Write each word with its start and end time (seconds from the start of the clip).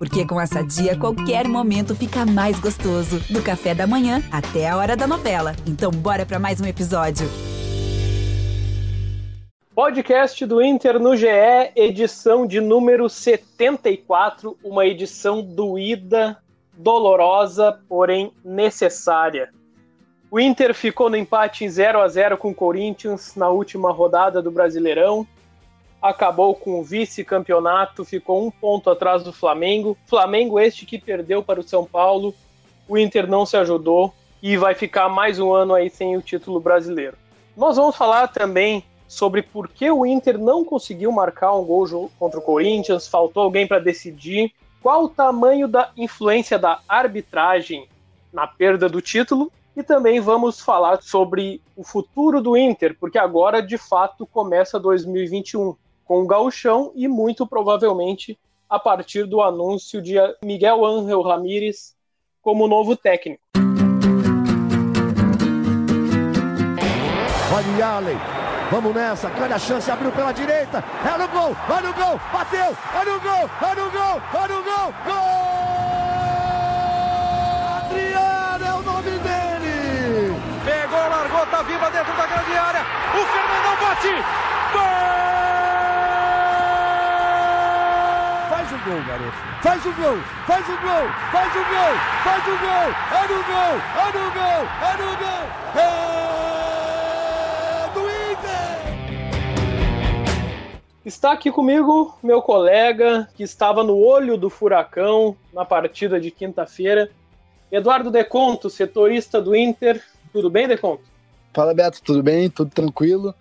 Porque 0.00 0.26
com 0.26 0.40
essa 0.40 0.62
dia, 0.64 0.96
qualquer 0.96 1.46
momento 1.46 1.94
fica 1.94 2.24
mais 2.24 2.58
gostoso. 2.58 3.20
Do 3.28 3.42
café 3.42 3.74
da 3.74 3.86
manhã 3.86 4.22
até 4.32 4.66
a 4.66 4.78
hora 4.78 4.96
da 4.96 5.06
novela. 5.06 5.54
Então, 5.66 5.90
bora 5.90 6.24
para 6.24 6.38
mais 6.38 6.58
um 6.58 6.64
episódio. 6.64 7.28
Podcast 9.74 10.46
do 10.46 10.62
Inter 10.62 10.98
no 10.98 11.14
GE, 11.14 11.26
edição 11.76 12.46
de 12.46 12.62
número 12.62 13.10
74, 13.10 14.56
uma 14.64 14.86
edição 14.86 15.42
doída, 15.42 16.38
dolorosa, 16.72 17.78
porém 17.86 18.32
necessária. 18.42 19.50
O 20.30 20.40
Inter 20.40 20.72
ficou 20.74 21.10
no 21.10 21.16
empate 21.16 21.66
em 21.66 21.68
0 21.68 22.00
a 22.00 22.08
0 22.08 22.38
com 22.38 22.52
o 22.52 22.54
Corinthians 22.54 23.36
na 23.36 23.50
última 23.50 23.92
rodada 23.92 24.40
do 24.40 24.50
Brasileirão. 24.50 25.26
Acabou 26.00 26.54
com 26.54 26.80
o 26.80 26.82
vice-campeonato, 26.82 28.04
ficou 28.04 28.46
um 28.46 28.50
ponto 28.50 28.88
atrás 28.88 29.22
do 29.22 29.32
Flamengo. 29.32 29.96
Flamengo 30.06 30.58
este 30.58 30.86
que 30.86 30.98
perdeu 30.98 31.42
para 31.42 31.60
o 31.60 31.62
São 31.62 31.84
Paulo. 31.84 32.34
O 32.88 32.96
Inter 32.96 33.26
não 33.26 33.44
se 33.44 33.56
ajudou 33.56 34.14
e 34.42 34.56
vai 34.56 34.74
ficar 34.74 35.08
mais 35.08 35.38
um 35.38 35.52
ano 35.52 35.74
aí 35.74 35.90
sem 35.90 36.16
o 36.16 36.22
título 36.22 36.58
brasileiro. 36.58 37.16
Nós 37.56 37.76
vamos 37.76 37.96
falar 37.96 38.28
também 38.28 38.82
sobre 39.06 39.42
por 39.42 39.68
que 39.68 39.90
o 39.90 40.06
Inter 40.06 40.38
não 40.38 40.64
conseguiu 40.64 41.12
marcar 41.12 41.52
um 41.52 41.64
gol 41.64 42.10
contra 42.18 42.38
o 42.38 42.42
Corinthians, 42.42 43.08
faltou 43.08 43.42
alguém 43.42 43.66
para 43.66 43.80
decidir, 43.80 44.52
qual 44.80 45.04
o 45.04 45.08
tamanho 45.08 45.68
da 45.68 45.90
influência 45.96 46.58
da 46.58 46.80
arbitragem 46.88 47.86
na 48.32 48.46
perda 48.46 48.88
do 48.88 49.02
título 49.02 49.52
e 49.76 49.82
também 49.82 50.20
vamos 50.20 50.60
falar 50.60 51.02
sobre 51.02 51.60
o 51.76 51.84
futuro 51.84 52.40
do 52.40 52.56
Inter, 52.56 52.96
porque 52.98 53.18
agora 53.18 53.60
de 53.60 53.76
fato 53.76 54.26
começa 54.26 54.78
2021 54.78 55.74
com 56.10 56.22
o 56.22 56.26
Gauchão 56.26 56.90
e 56.96 57.06
muito 57.06 57.46
provavelmente 57.46 58.36
a 58.68 58.80
partir 58.80 59.26
do 59.26 59.40
anúncio 59.40 60.02
de 60.02 60.16
Miguel 60.42 60.84
Ángel 60.84 61.22
Ramírez 61.22 61.94
como 62.42 62.66
novo 62.66 62.96
técnico. 62.96 63.40
Olha 67.54 67.86
Allen, 67.86 68.16
vamos 68.72 68.92
nessa, 68.92 69.30
grande 69.30 69.54
a 69.54 69.58
chance, 69.60 69.88
abriu 69.88 70.10
pela 70.10 70.32
direita, 70.32 70.82
é 71.04 71.16
no 71.16 71.28
gol, 71.28 71.56
olha 71.70 71.86
no 71.86 71.94
gol, 71.94 72.20
bateu, 72.32 72.76
olha 72.92 73.12
no 73.12 73.20
gol, 73.20 73.50
olha 73.62 73.84
no 73.84 73.90
gol, 73.92 74.22
olha 74.34 74.54
no 74.56 74.62
gol, 74.64 74.94
gol! 75.06 75.60
bola 81.60 81.62
viva 81.64 81.90
dentro 81.90 82.12
da 82.16 82.26
grande 82.26 82.56
área. 82.56 82.80
O 83.12 83.24
Fernandão 83.26 83.76
bate. 83.80 84.14
Gol! 84.72 85.20
Faz 88.48 88.72
o 88.72 88.78
gol, 88.90 89.02
garoto. 89.04 89.36
Faz 89.62 89.86
o 89.86 89.92
gol, 89.92 90.18
faz 90.46 90.66
o 90.68 90.72
gol, 90.72 91.06
faz 91.30 91.54
o 91.54 91.64
gol, 91.70 91.94
faz 92.24 92.44
o 92.44 92.56
gol. 92.58 92.88
É 93.12 93.22
no 93.28 93.38
gol, 93.46 93.76
é 93.94 94.06
no 94.18 94.26
gol, 94.34 94.62
é 94.82 94.92
no 94.98 95.10
gol. 95.16 95.44
É 95.76 95.90
do 97.94 98.02
Inter. 98.32 98.80
Está 101.04 101.30
aqui 101.32 101.52
comigo 101.52 102.18
meu 102.22 102.42
colega 102.42 103.28
que 103.34 103.44
estava 103.44 103.84
no 103.84 103.96
olho 103.96 104.36
do 104.36 104.50
furacão 104.50 105.36
na 105.52 105.64
partida 105.64 106.20
de 106.20 106.32
quinta-feira, 106.32 107.10
Eduardo 107.70 108.10
Deconto, 108.10 108.68
setorista 108.68 109.40
do 109.40 109.54
Inter. 109.54 110.02
Tudo 110.32 110.50
bem, 110.50 110.66
Deconto? 110.66 111.04
Fala, 111.52 111.72
Beto, 111.72 112.02
tudo 112.02 112.22
bem? 112.22 112.50
Tudo 112.50 112.70
tranquilo? 112.70 113.32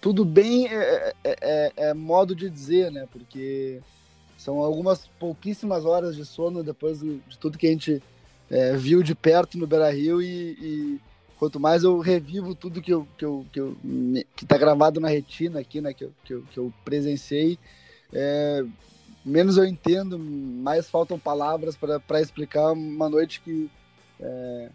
Tudo 0.00 0.24
bem 0.24 0.66
é, 0.68 1.14
é, 1.24 1.36
é, 1.40 1.72
é, 1.76 1.94
modo 1.94 2.34
de 2.34 2.48
dizer, 2.48 2.90
né? 2.90 3.06
Porque 3.10 3.80
são 4.38 4.60
algumas 4.60 5.08
pouquíssimas 5.18 5.84
horas 5.84 6.14
de 6.14 6.24
sono 6.24 6.62
depois 6.62 7.00
de, 7.00 7.20
tudo 7.40 7.58
que 7.58 7.66
a 7.66 7.70
gente 7.70 8.00
é, 8.48 8.76
viu 8.76 9.02
de 9.02 9.14
perto 9.14 9.58
no 9.58 9.66
Beira 9.66 9.90
Rio 9.90 10.22
e, 10.22 10.52
e, 10.52 11.00
quanto 11.38 11.58
mais 11.58 11.82
eu 11.82 11.98
revivo 11.98 12.54
tudo 12.54 12.80
que 12.80 12.94
eu, 12.94 13.06
que 13.18 13.24
eu, 13.24 13.44
que, 13.52 13.60
eu, 13.60 13.76
que 14.36 14.46
tá 14.46 14.56
gravado 14.56 15.00
na 15.00 15.08
retina 15.08 15.58
aqui, 15.58 15.80
né? 15.80 15.92
Que 15.92 16.04
eu, 16.04 16.12
que 16.24 16.34
eu, 16.34 16.42
que 16.52 16.58
eu 16.58 16.72
presenciei, 16.84 17.58
é, 18.12 18.64
menos 19.24 19.56
eu 19.56 19.64
entendo, 19.64 20.18
mais 20.18 20.88
faltam 20.88 21.18
palavras 21.18 21.76
para 21.76 22.20
explicar 22.20 22.72
uma 22.72 23.08
noite 23.08 23.40
que 23.40 23.68
é, 24.20 24.70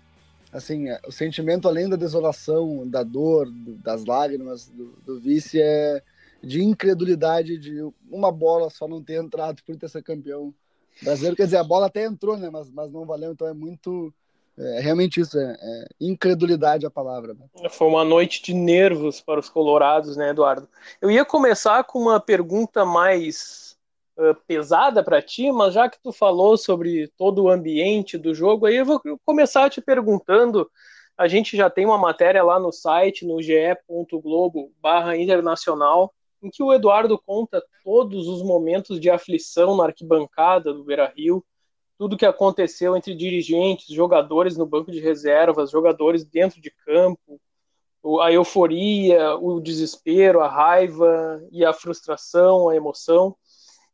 assim, 0.52 0.88
o 1.08 1.12
sentimento 1.12 1.70
além 1.70 1.88
da 1.88 1.96
desolação, 1.96 2.88
da 2.88 3.02
dor, 3.02 3.50
das 3.82 4.04
lágrimas, 4.04 4.68
do, 4.68 4.94
do 5.06 5.20
vice 5.20 5.60
é 5.60 6.02
de 6.44 6.62
incredulidade 6.62 7.58
de 7.58 7.81
uma 8.09 8.31
bola 8.31 8.70
só 8.70 8.88
não 8.88 9.02
ter 9.02 9.22
entrado 9.22 9.62
por 9.64 9.76
ter 9.78 9.90
sido 9.90 10.04
campeão 10.04 10.54
brasileiro. 11.02 11.36
Quer 11.36 11.46
dizer, 11.46 11.58
a 11.58 11.64
bola 11.64 11.88
até 11.88 12.04
entrou, 12.04 12.38
né? 12.38 12.50
Mas, 12.50 12.70
mas 12.70 12.92
não 12.92 13.06
valeu, 13.06 13.31
então 13.31 13.48
é 13.48 13.54
muito. 13.54 14.14
É 14.56 14.81
realmente 14.81 15.20
isso, 15.20 15.40
é, 15.40 15.58
é 15.59 15.88
incredulidade 16.00 16.86
a 16.86 16.92
palavra. 16.92 17.34
Né? 17.34 17.70
Foi 17.70 17.88
uma 17.88 18.06
noite 18.06 18.44
de 18.44 18.54
nervos 18.54 19.20
para 19.20 19.40
os 19.40 19.50
colorados, 19.50 20.16
né, 20.16 20.30
Eduardo? 20.30 20.70
Eu 21.02 21.09
ia 21.09 21.26
começar 21.26 21.84
com 21.86 22.00
uma 22.00 22.20
pergunta 22.20 22.86
mais 22.86 23.74
pesada 24.46 25.04
para 25.04 25.22
ti, 25.22 25.52
mas 25.52 25.74
já 25.74 25.90
que 25.90 26.00
tu 26.02 26.12
falou 26.12 26.56
sobre 26.56 27.12
todo 27.18 27.44
o 27.44 27.50
ambiente 27.50 28.18
do 28.18 28.34
jogo, 28.34 28.66
aí 28.66 28.75
eu 28.75 28.86
vou 28.86 29.02
começar 29.25 29.70
te 29.70 29.81
perguntando. 29.81 30.70
A 31.18 31.28
gente 31.28 31.58
já 31.58 31.70
tem 31.70 31.86
uma 31.86 31.98
matéria 31.98 32.44
lá 32.44 32.60
no 32.60 32.72
site, 32.72 33.25
no 33.25 33.42
ge.globo/internacional, 33.42 36.14
em 36.44 36.50
que 36.50 36.62
o 36.62 36.74
Eduardo 36.74 37.18
conta 37.18 37.64
todos 37.84 38.28
os 38.28 38.44
momentos 38.44 39.00
de 39.00 39.09
aflição 39.09 39.78
na 39.78 39.86
arquibancada 39.86 40.74
do 40.74 40.84
Beira-Rio, 40.84 41.44
tudo 41.98 42.18
que 42.18 42.26
aconteceu 42.26 42.98
entre 42.98 43.16
dirigentes, 43.16 43.88
jogadores 43.88 44.58
no 44.58 44.66
banco 44.66 44.92
de 44.92 45.00
reservas, 45.00 45.72
jogadores 45.72 46.26
dentro 46.26 46.59
de 46.59 46.70
campo, 46.70 47.40
a 48.22 48.31
euforia, 48.31 49.36
o 49.38 49.62
desespero, 49.62 50.42
a 50.42 50.50
raiva 50.50 51.42
e 51.50 51.64
a 51.64 51.72
frustração, 51.72 52.68
a 52.68 52.75
emoção. 52.75 53.36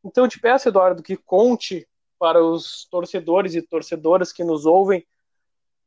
Então 0.03 0.23
eu 0.23 0.29
te 0.29 0.39
peço, 0.39 0.67
Eduardo, 0.67 1.03
que 1.03 1.15
conte 1.15 1.87
para 2.17 2.43
os 2.43 2.87
torcedores 2.89 3.53
e 3.53 3.61
torcedoras 3.61 4.33
que 4.33 4.43
nos 4.43 4.65
ouvem 4.65 5.05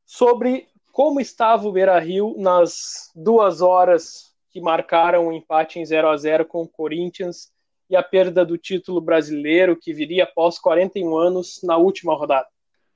sobre 0.07 0.69
como 0.93 1.21
estava 1.21 1.67
o 1.67 1.73
Beira 1.73 1.99
Rio 1.99 2.37
nas 2.39 3.11
duas 3.17 3.61
horas 3.61 4.32
que 4.53 4.61
marcaram 4.61 5.27
o 5.27 5.29
um 5.31 5.33
empate 5.33 5.79
em 5.79 5.85
0 5.85 6.09
a 6.09 6.17
0 6.17 6.45
com 6.45 6.63
o 6.63 6.69
Corinthians 6.69 7.51
e 7.89 7.97
a 7.97 8.03
perda 8.03 8.45
do 8.45 8.59
título 8.59 9.01
brasileiro 9.01 9.77
que 9.77 9.93
viria 9.93 10.25
após 10.25 10.59
41 10.59 11.17
anos 11.17 11.61
na 11.63 11.77
última 11.77 12.15
rodada. 12.15 12.47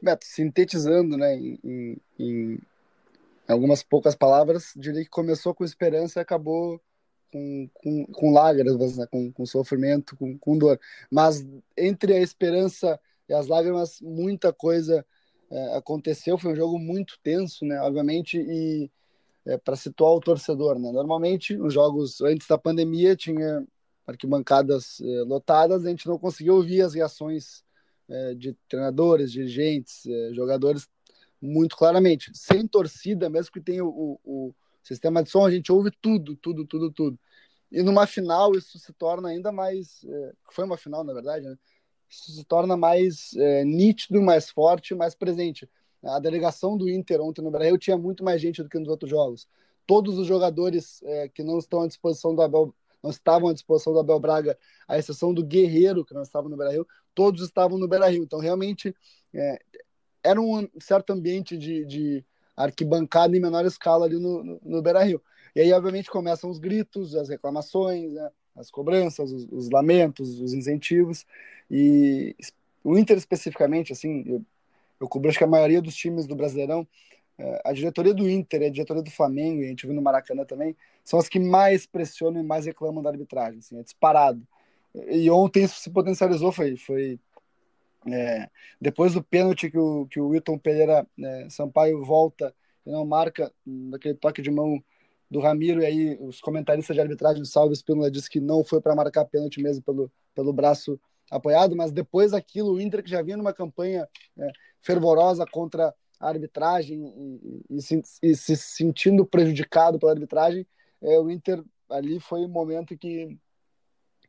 Beto, 0.01 0.27
sintetizando 0.27 1.17
né, 1.17 1.35
em, 1.35 1.97
em, 2.19 2.59
algumas 3.49 3.83
poucas 3.83 4.15
palavras, 4.15 4.73
diria 4.77 5.03
que 5.03 5.11
começou 5.11 5.55
com 5.55 5.65
esperança 5.65 6.21
e 6.21 6.23
acabou 6.23 6.81
com, 7.33 7.69
com, 7.75 8.07
com 8.07 8.33
lágrimas, 8.33 8.99
né? 8.99 9.07
com, 9.11 9.33
com 9.33 9.47
sofrimento, 9.47 10.15
com, 10.17 10.39
com 10.39 10.59
dor. 10.59 10.79
Mas 11.11 11.47
entre 11.77 12.15
a 12.15 12.21
esperança 12.21 13.01
e 13.29 13.33
as 13.33 13.47
lágrimas, 13.47 14.01
muita 14.03 14.53
coisa 14.53 15.05
é, 15.51 15.77
aconteceu. 15.77 16.37
Foi 16.37 16.53
um 16.53 16.57
jogo 16.57 16.79
muito 16.79 17.19
tenso, 17.23 17.65
né? 17.65 17.81
Obviamente, 17.81 18.39
e 18.39 18.91
é, 19.47 19.57
para 19.57 19.77
situar 19.77 20.13
o 20.13 20.21
torcedor, 20.21 20.79
né? 20.79 20.91
Normalmente, 20.93 21.57
os 21.57 21.73
jogos 21.73 22.21
antes 22.21 22.47
da 22.47 22.59
pandemia 22.59 23.17
tinha 23.17 23.67
arquibancadas 24.07 25.01
é, 25.01 25.23
lotadas, 25.23 25.85
a 25.85 25.91
gente 25.91 26.07
não 26.07 26.19
conseguia 26.19 26.53
ouvir 26.55 26.83
as 26.83 26.95
reações 26.95 27.65
é, 28.09 28.35
de 28.35 28.57
treinadores, 28.69 29.33
dirigentes, 29.33 30.07
é, 30.07 30.35
jogadores 30.35 30.89
muito 31.41 31.77
claramente. 31.77 32.31
Sem 32.35 32.67
torcida, 32.67 33.29
mesmo 33.29 33.53
que 33.53 33.61
tenha 33.61 33.85
o, 33.85 34.21
o 34.25 34.55
Sistema 34.87 35.21
de 35.21 35.31
som, 35.31 35.45
a 35.45 35.51
gente 35.51 35.73
ouve 35.73 35.91
tudo, 36.01 36.37
tudo, 36.37 36.65
tudo, 36.65 36.93
tudo. 36.93 37.19
E 37.73 37.83
numa 37.83 38.07
final 38.07 38.55
isso 38.55 38.79
se 38.79 38.93
torna 38.93 39.31
ainda 39.31 39.51
mais. 39.51 40.05
É, 40.05 40.33
foi 40.53 40.65
uma 40.65 40.77
final, 40.77 41.03
na 41.03 41.13
verdade, 41.13 41.45
né? 41.45 41.57
Isso 42.09 42.31
se 42.31 42.45
torna 42.45 42.77
mais 42.77 43.33
é, 43.35 43.65
nítido, 43.65 44.23
mais 44.23 44.49
forte, 44.49 44.95
mais 44.95 45.13
presente. 45.13 45.69
A 46.09 46.19
delegação 46.19 46.77
do 46.77 46.89
Inter 46.89 47.21
ontem 47.21 47.43
no 47.43 47.51
Brasil 47.51 47.77
tinha 47.79 47.97
muito 47.97 48.25
mais 48.25 48.41
gente 48.41 48.63
do 48.63 48.69
que 48.69 48.79
nos 48.79 48.89
outros 48.89 49.11
jogos. 49.11 49.49
Todos 49.87 50.19
os 50.19 50.27
jogadores 50.27 51.03
é, 51.05 51.29
que 51.29 51.43
não 51.43 51.59
estão 51.59 51.83
à 51.83 51.87
disposição 51.87 52.35
do 52.35 52.43
Abel, 52.43 52.75
não 53.03 53.11
estavam 53.11 53.49
à 53.49 53.53
disposição 53.53 53.93
do 53.93 54.01
Abel 54.01 54.19
Braga, 54.19 54.59
à 54.89 54.99
exceção 54.99 55.33
do 55.33 55.45
Guerreiro, 55.45 56.05
que 56.05 56.15
não 56.15 56.23
estava 56.23 56.49
no 56.49 56.57
Brasil, 56.57 56.87
todos 57.15 57.43
estavam 57.43 57.79
no 57.79 57.89
Brasil. 57.89 58.23
Então, 58.23 58.39
realmente, 58.39 58.95
é, 59.35 59.59
era 60.23 60.41
um 60.41 60.69
certo 60.81 61.13
ambiente 61.13 61.57
de, 61.57 61.85
de 61.85 62.25
arquibancada 62.57 63.37
em 63.37 63.41
menor 63.41 63.65
escala 63.65 64.07
ali 64.07 64.19
no, 64.19 64.43
no, 64.43 64.61
no 64.63 64.83
Beira-Rio. 64.83 65.23
E 65.55 65.61
aí, 65.61 65.73
obviamente, 65.73 66.11
começam 66.11 66.51
os 66.51 66.59
gritos, 66.59 67.15
as 67.15 67.29
reclamações, 67.29 68.13
né? 68.13 68.31
as 68.57 68.71
cobranças, 68.71 69.31
os, 69.31 69.47
os, 69.51 69.71
lamentos, 69.71 70.41
os 70.41 70.53
incentivos. 70.53 71.25
E 71.71 72.35
o 72.83 72.99
Inter, 72.99 73.17
especificamente, 73.17 73.93
assim, 73.93 74.25
eu, 74.27 74.45
eu 75.01 75.09
cobro 75.09 75.29
acho 75.29 75.39
que 75.39 75.45
a 75.45 75.49
maioria 75.49 75.83
dos 75.83 75.95
times 75.95 76.27
do 76.27 76.37
Brasileirão, 76.37 76.87
é, 77.39 77.63
a 77.65 77.73
diretoria 77.73 78.15
do 78.15 78.29
Inter 78.29 78.63
a 78.63 78.71
diretoria 78.71 79.03
do 79.03 79.11
Flamengo, 79.11 79.63
e 79.63 79.67
a 79.67 79.69
gente 79.69 79.87
viu 79.87 79.95
no 79.95 80.03
Maracanã 80.03 80.45
também, 80.45 80.77
são 81.05 81.19
as 81.19 81.29
que 81.29 81.39
mais 81.39 81.87
pressionam 81.87 82.41
e 82.41 82.45
mais 82.45 82.67
reclamam 82.67 83.03
da 83.03 83.11
arbitragem, 83.11 83.59
assim, 83.59 83.79
é 83.79 83.83
disparado. 83.83 84.47
E 84.95 85.31
ontem 85.31 85.65
isso 85.65 85.79
se 85.81 85.91
potencializou, 85.91 86.51
foi, 86.53 86.77
foi 86.77 87.19
É, 88.09 88.49
depois 88.81 89.15
do 89.15 89.23
pênalti 89.23 89.69
que 89.69 89.79
o, 89.79 90.07
que 90.07 90.21
o 90.21 90.29
Wilton 90.29 90.59
Pereira 90.59 91.05
né, 91.19 91.49
Sampaio 91.51 92.05
volta 92.05 92.55
e 92.87 92.91
não 92.91 93.05
marca 93.05 93.53
naquele 93.67 94.15
toque 94.15 94.41
de 94.41 94.51
mão 94.51 94.81
do 95.29 95.41
Ramiro, 95.41 95.83
e 95.83 95.87
aí 95.87 96.19
os 96.21 96.41
comentaristas 96.41 96.95
de 96.95 97.01
arbitragem, 97.03 97.45
Salve 97.45 97.75
Espínola, 97.75 98.09
disse 98.09 98.31
que 98.31 98.41
não 98.41 98.65
foi 98.65 98.81
para 98.81 98.95
marcar 98.95 99.25
pênalti 99.25 99.61
mesmo 99.61 99.83
pelo, 99.83 100.09
pelo 100.37 100.53
braço 100.53 101.01
apoiado, 101.31 101.77
mas 101.77 101.93
depois 101.93 102.33
daquilo, 102.33 102.75
o 102.75 102.81
Inter 102.81 103.03
que 103.03 103.11
já 103.11 103.23
vinha 103.23 103.37
numa 103.37 103.53
campanha 103.53 104.09
é, 104.39 104.53
fervorosa 104.81 105.45
contra 105.51 105.95
a 106.19 106.29
arbitragem 106.29 107.05
e, 107.05 107.65
e, 107.71 107.77
e, 107.77 107.83
se, 107.83 108.03
e, 108.23 108.35
se, 108.35 108.57
sentindo 108.57 109.27
prejudicado 109.27 109.99
pela 109.99 110.13
arbitragem, 110.13 110.67
é, 111.03 111.19
o 111.19 111.31
Inter 111.31 111.63
ali 111.91 112.19
foi 112.21 112.41
o 112.41 112.47
um 112.47 112.49
momento 112.49 112.97
que, 112.97 113.37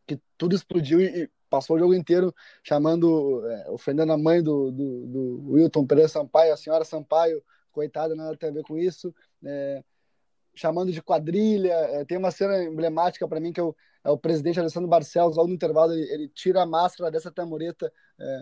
que 0.05 0.19
tudo 0.37 0.55
explodiu 0.55 0.99
e, 1.01 1.29
passou 1.49 1.75
o 1.75 1.79
jogo 1.79 1.93
inteiro 1.93 2.33
chamando, 2.63 3.45
é, 3.47 3.69
ofendendo 3.71 4.11
a 4.11 4.17
mãe 4.17 4.43
do, 4.43 4.71
do, 4.71 5.07
do, 5.07 5.51
Wilton 5.51 5.85
Pereira 5.85 6.09
Sampaio, 6.09 6.53
a 6.53 6.57
senhora 6.57 6.83
Sampaio, 6.83 7.41
coitada, 7.71 8.15
nada 8.15 8.35
tem 8.35 8.49
a 8.49 8.53
ver 8.53 8.63
com 8.63 8.77
isso, 8.77 9.13
é, 9.45 9.83
chamando 10.57 10.91
de 10.91 11.01
quadrilha. 11.01 11.71
É, 11.71 12.05
tem 12.05 12.17
uma 12.17 12.31
cena 12.31 12.63
emblemática 12.63 13.27
para 13.27 13.39
mim 13.39 13.53
que 13.53 13.59
é 13.59 13.63
o, 13.63 13.75
é 14.03 14.09
o, 14.09 14.17
presidente 14.17 14.59
Alessandro 14.59 14.89
Barcelos, 14.89 15.37
logo 15.37 15.47
no 15.47 15.53
intervalo, 15.53 15.93
ele, 15.93 16.11
ele 16.11 16.29
tira 16.29 16.63
a 16.63 16.65
máscara 16.65 17.11
dessa 17.11 17.31
tamureta, 17.31 17.91
é, 18.19 18.41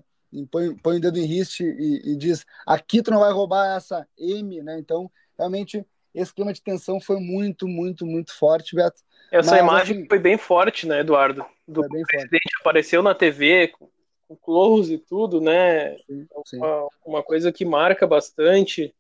põe, 0.50 0.76
põe 0.78 0.98
o 0.98 1.02
dedo 1.02 1.20
em 1.20 1.26
riste 1.26 1.64
e, 1.64 2.14
e, 2.14 2.16
diz: 2.16 2.46
aqui 2.66 3.02
tu 3.02 3.12
não 3.12 3.20
vai 3.20 3.32
roubar 3.32 3.76
essa 3.76 4.08
M, 4.18 4.62
né? 4.64 4.80
Então, 4.80 5.12
realmente, 5.38 5.86
esse 6.14 6.34
clima 6.34 6.54
de 6.54 6.62
tensão 6.62 7.00
foi 7.00 7.20
muito, 7.20 7.68
muito, 7.68 8.06
muito 8.06 8.34
forte, 8.34 8.76
Beto. 8.76 9.02
Essa 9.32 9.52
Mas, 9.52 9.60
imagem 9.60 9.98
assim, 9.98 10.08
foi 10.08 10.20
bem 10.20 10.38
forte, 10.38 10.88
né, 10.88 11.02
Eduardo? 11.02 11.46
Do 11.68 11.82
presidente 11.82 12.30
forte. 12.30 12.62
apareceu 12.62 13.02
na 13.04 13.14
TV 13.14 13.68
com, 13.70 13.90
com 14.28 14.36
close 14.36 14.94
e 14.94 14.98
tudo, 14.98 15.42
né? 15.42 15.98
Sim, 15.98 16.28
sim. 16.46 16.58
Uma, 16.58 16.88
uma, 17.06 17.24
coisa 17.24 17.52
que 17.52 17.66
marca 17.66 18.08
bastante. 18.08 18.94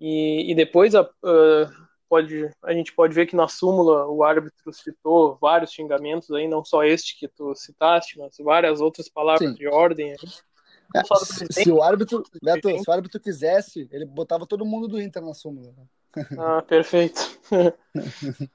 E, 0.00 0.52
e 0.52 0.54
depois 0.54 0.94
a, 0.94 1.02
uh, 1.02 1.87
pode, 2.08 2.50
a 2.62 2.72
gente 2.72 2.92
pode 2.92 3.14
ver 3.14 3.26
que 3.26 3.36
na 3.36 3.48
súmula 3.48 4.06
o 4.06 4.24
árbitro 4.24 4.72
citou 4.72 5.36
vários 5.40 5.72
xingamentos 5.72 6.30
aí, 6.30 6.48
não 6.48 6.64
só 6.64 6.84
este 6.84 7.18
que 7.18 7.28
tu 7.28 7.54
citaste, 7.54 8.18
mas 8.18 8.36
várias 8.38 8.80
outras 8.80 9.08
palavras 9.08 9.50
sim. 9.50 9.54
de 9.54 9.68
ordem. 9.68 10.14
É, 10.94 11.02
se, 11.52 11.70
o 11.70 11.82
árbitro, 11.82 12.22
Beto, 12.42 12.68
se 12.68 12.88
o 12.88 12.92
árbitro 12.92 13.20
quisesse, 13.20 13.88
ele 13.92 14.06
botava 14.06 14.46
todo 14.46 14.64
mundo 14.64 14.88
do 14.88 15.00
Inter 15.00 15.22
na 15.22 15.34
súmula. 15.34 15.72
Ah, 16.38 16.62
perfeito. 16.62 17.20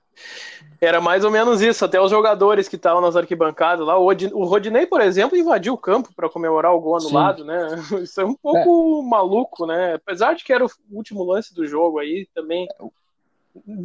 Era 0.81 0.99
mais 0.99 1.23
ou 1.23 1.31
menos 1.31 1.61
isso, 1.61 1.85
até 1.85 1.99
os 1.99 2.11
jogadores 2.11 2.67
que 2.67 2.75
estavam 2.75 3.01
nas 3.01 3.15
arquibancadas 3.15 3.85
lá. 3.85 3.97
O 3.97 4.45
Rodinei, 4.45 4.85
por 4.85 5.01
exemplo, 5.01 5.37
invadiu 5.37 5.73
o 5.73 5.77
campo 5.77 6.13
para 6.13 6.29
comemorar 6.29 6.73
o 6.73 6.79
gol 6.79 6.97
anulado, 6.97 7.41
Sim. 7.41 7.47
né? 7.47 7.67
Isso 8.03 8.19
é 8.19 8.25
um 8.25 8.35
pouco 8.35 9.01
é. 9.01 9.09
maluco, 9.09 9.65
né? 9.65 9.93
Apesar 9.95 10.33
de 10.33 10.43
que 10.43 10.51
era 10.51 10.65
o 10.65 10.69
último 10.91 11.23
lance 11.23 11.53
do 11.53 11.65
jogo 11.65 11.99
aí 11.99 12.27
também. 12.33 12.67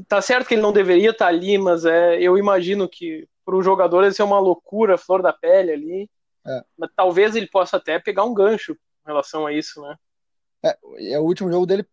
Tá 0.09 0.23
certo 0.23 0.49
que 0.49 0.55
ele 0.55 0.63
não 0.63 0.73
deveria 0.73 1.11
estar 1.11 1.27
tá 1.27 1.31
ali, 1.31 1.59
mas 1.59 1.85
é, 1.85 2.21
eu 2.21 2.39
imagino 2.39 2.89
que 2.89 3.29
para 3.45 3.57
o 3.57 3.63
jogador 3.63 4.05
isso 4.05 4.23
é 4.23 4.25
uma 4.25 4.39
loucura, 4.39 4.99
flor 4.99 5.23
da 5.23 5.33
pele 5.33 5.73
ali. 5.73 6.11
É. 6.47 6.63
Mas 6.77 6.91
talvez 6.97 7.37
ele 7.37 7.47
possa 7.47 7.77
até 7.77 7.99
pegar 7.99 8.25
um 8.25 8.35
gancho 8.35 8.73
em 8.73 9.07
relação 9.07 9.47
a 9.47 9.53
isso, 9.53 9.83
né? 9.83 9.97
É, 10.65 10.77
é 11.13 11.19
o 11.19 11.23
último 11.23 11.51
jogo 11.51 11.67
dele 11.67 11.87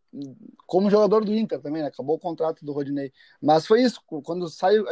como 0.65 0.89
jogador 0.89 1.23
do 1.23 1.33
Inter 1.33 1.61
também, 1.61 1.81
né? 1.81 1.89
Acabou 1.89 2.15
o 2.15 2.19
contrato 2.19 2.65
do 2.65 2.71
Rodinei. 2.71 3.11
Mas 3.41 3.67
foi 3.67 3.81
isso, 3.81 4.01
quando 4.23 4.47
saiu, 4.49 4.85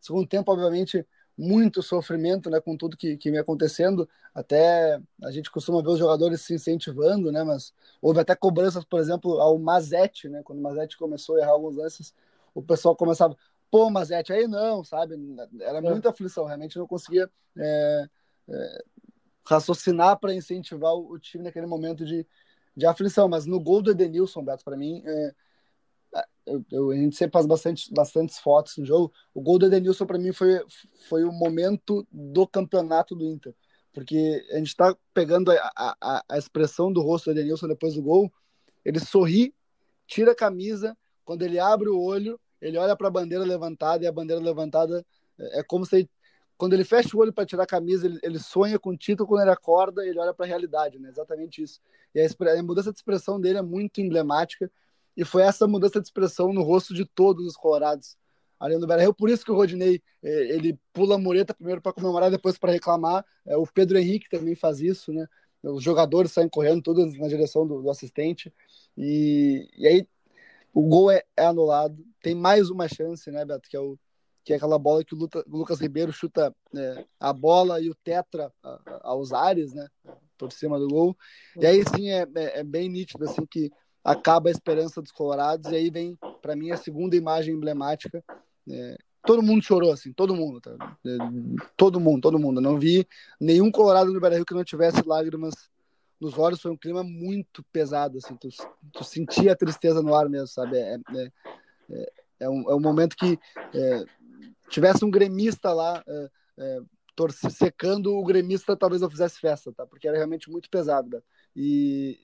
segundo 0.00 0.26
tempo, 0.26 0.50
obviamente, 0.52 1.06
muito 1.40 1.82
sofrimento, 1.82 2.50
né? 2.50 2.60
Com 2.60 2.76
tudo 2.76 2.96
que, 2.96 3.16
que 3.16 3.30
vem 3.30 3.40
acontecendo. 3.40 4.08
Até 4.34 5.00
a 5.22 5.30
gente 5.30 5.50
costuma 5.50 5.82
ver 5.82 5.88
os 5.90 5.98
jogadores 5.98 6.42
se 6.42 6.54
incentivando, 6.54 7.32
né? 7.32 7.42
Mas 7.42 7.72
houve 8.00 8.20
até 8.20 8.34
cobranças, 8.34 8.84
por 8.84 9.00
exemplo, 9.00 9.40
ao 9.40 9.58
Mazete, 9.58 10.28
né? 10.28 10.42
Quando 10.42 10.58
o 10.58 10.62
Mazete 10.62 10.98
começou 10.98 11.36
a 11.36 11.40
errar 11.40 11.52
alguns 11.52 11.76
lances, 11.76 12.14
o 12.54 12.62
pessoal 12.62 12.94
começava, 12.94 13.36
pô, 13.70 13.90
Mazete, 13.90 14.32
aí 14.32 14.46
não, 14.46 14.84
sabe? 14.84 15.14
Era 15.60 15.78
é. 15.78 15.80
muita 15.80 16.10
aflição, 16.10 16.44
realmente 16.44 16.78
não 16.78 16.86
conseguia 16.86 17.30
é, 17.56 18.08
é, 18.48 18.84
raciocinar 19.44 20.18
para 20.18 20.34
incentivar 20.34 20.92
o, 20.94 21.12
o 21.12 21.18
time 21.18 21.44
naquele 21.44 21.66
momento 21.66 22.04
de 22.04 22.26
de 22.76 22.86
aflição, 22.86 23.28
mas 23.28 23.46
no 23.46 23.60
gol 23.60 23.82
do 23.82 23.90
Edenilson, 23.90 24.42
Beto, 24.42 24.64
para 24.64 24.76
mim, 24.76 25.02
é, 25.04 25.34
eu, 26.46 26.64
eu, 26.70 26.90
a 26.90 26.96
gente 26.96 27.16
sempre 27.16 27.32
faz 27.32 27.46
bastante, 27.46 27.92
bastantes 27.92 28.38
fotos 28.38 28.76
no 28.76 28.84
jogo. 28.84 29.12
O 29.34 29.40
gol 29.40 29.58
do 29.58 29.66
Edenilson, 29.66 30.06
para 30.06 30.18
mim, 30.18 30.32
foi, 30.32 30.60
foi 31.08 31.24
o 31.24 31.32
momento 31.32 32.06
do 32.10 32.46
campeonato 32.46 33.14
do 33.14 33.24
Inter, 33.24 33.54
porque 33.92 34.44
a 34.50 34.56
gente 34.56 34.68
está 34.68 34.96
pegando 35.12 35.52
a, 35.52 35.72
a, 35.76 36.24
a, 36.28 36.38
expressão 36.38 36.92
do 36.92 37.00
rosto 37.00 37.26
do 37.26 37.38
Edenilson 37.38 37.68
depois 37.68 37.94
do 37.94 38.02
gol. 38.02 38.32
Ele 38.84 38.98
sorri, 38.98 39.54
tira 40.06 40.32
a 40.32 40.36
camisa, 40.36 40.96
quando 41.24 41.42
ele 41.42 41.58
abre 41.58 41.88
o 41.88 42.00
olho, 42.00 42.40
ele 42.60 42.76
olha 42.76 42.96
para 42.96 43.08
a 43.08 43.10
bandeira 43.10 43.44
levantada 43.44 44.04
e 44.04 44.06
a 44.06 44.12
bandeira 44.12 44.42
levantada 44.42 45.04
é, 45.38 45.60
é 45.60 45.62
como 45.62 45.86
se 45.86 46.08
quando 46.60 46.74
ele 46.74 46.84
fecha 46.84 47.16
o 47.16 47.20
olho 47.20 47.32
para 47.32 47.46
tirar 47.46 47.62
a 47.62 47.66
camisa, 47.66 48.06
ele, 48.06 48.18
ele, 48.22 48.38
sonha 48.38 48.78
com 48.78 48.90
o 48.90 48.96
título, 48.96 49.26
quando 49.26 49.40
ele 49.40 49.50
acorda, 49.50 50.06
ele 50.06 50.18
olha 50.18 50.34
para 50.34 50.44
a 50.44 50.48
realidade, 50.48 50.98
né? 50.98 51.08
Exatamente 51.08 51.62
isso. 51.62 51.80
E 52.14 52.20
a, 52.20 52.26
a, 52.26 52.62
mudança 52.62 52.92
de 52.92 52.98
expressão 52.98 53.40
dele 53.40 53.56
é 53.56 53.62
muito 53.62 53.98
emblemática, 54.02 54.70
e 55.16 55.24
foi 55.24 55.42
essa 55.42 55.66
mudança 55.66 56.00
de 56.00 56.06
expressão 56.06 56.52
no 56.52 56.62
rosto 56.62 56.94
de 56.94 57.04
todos 57.04 57.46
os 57.46 57.56
colorados 57.56 58.16
ali 58.58 58.76
no 58.76 58.86
Beira-Rio. 58.86 59.14
Por 59.14 59.30
isso 59.30 59.44
que 59.44 59.50
o 59.50 59.54
Rodinei, 59.54 60.02
eh, 60.22 60.54
ele 60.54 60.78
pula 60.92 61.14
a 61.14 61.18
mureta 61.18 61.54
primeiro 61.54 61.80
para 61.80 61.92
comemorar, 61.92 62.30
depois 62.30 62.58
para 62.58 62.72
reclamar. 62.72 63.24
É, 63.46 63.56
o 63.56 63.66
Pedro 63.66 63.98
Henrique 63.98 64.28
também 64.28 64.54
faz 64.54 64.80
isso, 64.80 65.12
né? 65.12 65.26
Os 65.62 65.82
jogadores 65.82 66.32
saem 66.32 66.48
correndo 66.48 66.82
todos 66.82 67.18
na 67.18 67.28
direção 67.28 67.66
do, 67.66 67.82
do 67.82 67.90
assistente. 67.90 68.52
E, 68.96 69.68
e 69.76 69.86
aí 69.86 70.08
o 70.72 70.82
gol 70.88 71.10
é, 71.10 71.22
é 71.36 71.44
anulado. 71.44 72.04
Tem 72.22 72.34
mais 72.34 72.70
uma 72.70 72.88
chance, 72.88 73.30
né, 73.30 73.44
Beto? 73.44 73.68
Que 73.68 73.76
é 73.76 73.80
o 73.80 73.98
que 74.44 74.54
é 74.54 74.56
aquela 74.56 74.78
bola 74.78 75.04
que 75.04 75.14
o, 75.14 75.28
Lucas 75.46 75.80
Ribeiro 75.80 76.12
chuta 76.12 76.54
é, 76.74 77.04
a 77.18 77.32
bola 77.32 77.80
e 77.80 77.90
o 77.90 77.94
tetra 77.94 78.52
aos 79.02 79.32
ares, 79.32 79.72
né, 79.74 79.86
por 80.38 80.50
cima 80.50 80.78
do 80.78 80.88
gol. 80.88 81.16
E 81.56 81.66
aí 81.66 81.82
sim 81.94 82.10
é, 82.10 82.26
é, 82.34 82.60
é, 82.60 82.64
bem 82.64 82.88
nítido 82.88 83.24
assim 83.24 83.44
que 83.46 83.70
acaba 84.04 84.48
a 84.48 84.52
esperança 84.52 85.00
dos 85.00 85.12
colorados 85.12 85.70
e 85.70 85.76
aí 85.76 85.90
vem 85.90 86.18
para 86.40 86.56
mim 86.56 86.70
a 86.70 86.76
segunda 86.76 87.16
imagem 87.16 87.54
emblemática. 87.54 88.24
É, 88.68 88.98
todo 89.24 89.42
mundo 89.42 89.62
chorou 89.62 89.92
assim, 89.92 90.12
todo 90.12 90.34
mundo, 90.34 90.60
tá? 90.60 90.96
É, 91.06 91.16
todo 91.76 92.00
mundo, 92.00 92.22
todo 92.22 92.38
mundo. 92.38 92.60
não 92.60 92.78
vi 92.78 93.06
nenhum 93.40 93.70
colorado 93.70 94.12
no 94.12 94.20
Beira-Rio 94.20 94.46
que 94.46 94.54
não 94.54 94.64
tivesse 94.64 95.06
lágrimas 95.06 95.54
nos 96.20 96.38
olhos. 96.38 96.60
Foi 96.60 96.70
um 96.70 96.76
clima 96.76 97.02
muito 97.02 97.62
pesado 97.72 98.18
assim. 98.18 98.36
Tu, 98.36 98.48
tu 98.92 99.04
sentia 99.04 99.52
a 99.52 99.56
tristeza 99.56 100.02
no 100.02 100.14
ar 100.14 100.28
mesmo, 100.28 100.48
sabe? 100.48 100.78
É, 100.78 100.94
é, 100.94 101.32
é, 101.90 102.12
é 102.40 102.48
um, 102.48 102.70
é 102.70 102.74
um 102.74 102.80
momento 102.80 103.16
que 103.16 103.38
é, 103.74 104.04
tivesse 104.68 105.04
um 105.04 105.10
gremista 105.10 105.72
lá 105.72 106.02
torce, 107.20 107.50
secando, 107.50 108.16
o 108.16 108.24
gremista 108.24 108.74
talvez 108.74 109.02
não 109.02 109.10
fizesse 109.10 109.38
festa, 109.38 109.70
tá? 109.72 109.86
Porque 109.86 110.08
era 110.08 110.16
realmente 110.16 110.50
muito 110.50 110.70
pesado, 110.70 111.10
né? 111.10 111.22
E, 111.54 112.18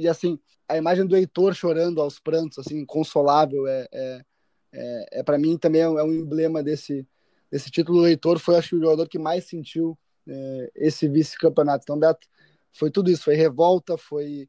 e 0.00 0.08
assim, 0.08 0.38
a 0.68 0.76
imagem 0.76 1.06
do 1.06 1.16
Heitor 1.16 1.54
chorando 1.54 2.00
aos 2.00 2.18
prantos, 2.18 2.58
assim, 2.58 2.78
inconsolável, 2.78 3.66
é, 3.66 3.88
é, 3.92 4.24
é, 4.72 5.06
é 5.20 5.22
para 5.22 5.38
mim 5.38 5.56
também 5.58 5.82
é, 5.82 5.84
é 5.84 6.02
um 6.02 6.12
emblema 6.12 6.62
desse, 6.62 7.06
desse 7.50 7.70
título. 7.70 8.02
O 8.02 8.06
Heitor 8.06 8.38
foi, 8.38 8.56
acho 8.56 8.70
que, 8.70 8.76
o 8.76 8.80
jogador 8.80 9.08
que 9.08 9.18
mais 9.18 9.44
sentiu 9.44 9.98
é, 10.26 10.70
esse 10.76 11.08
vice-campeonato. 11.08 11.82
Então, 11.84 11.98
Beto, 11.98 12.26
foi 12.72 12.90
tudo 12.90 13.10
isso, 13.10 13.24
foi 13.24 13.34
revolta, 13.34 13.98
foi 13.98 14.48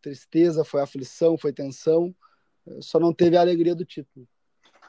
tristeza, 0.00 0.64
foi 0.64 0.80
aflição, 0.80 1.36
foi 1.36 1.52
tensão, 1.52 2.14
só 2.80 3.00
não 3.00 3.12
teve 3.12 3.36
a 3.36 3.40
alegria 3.40 3.74
do 3.74 3.84
título. 3.84 4.26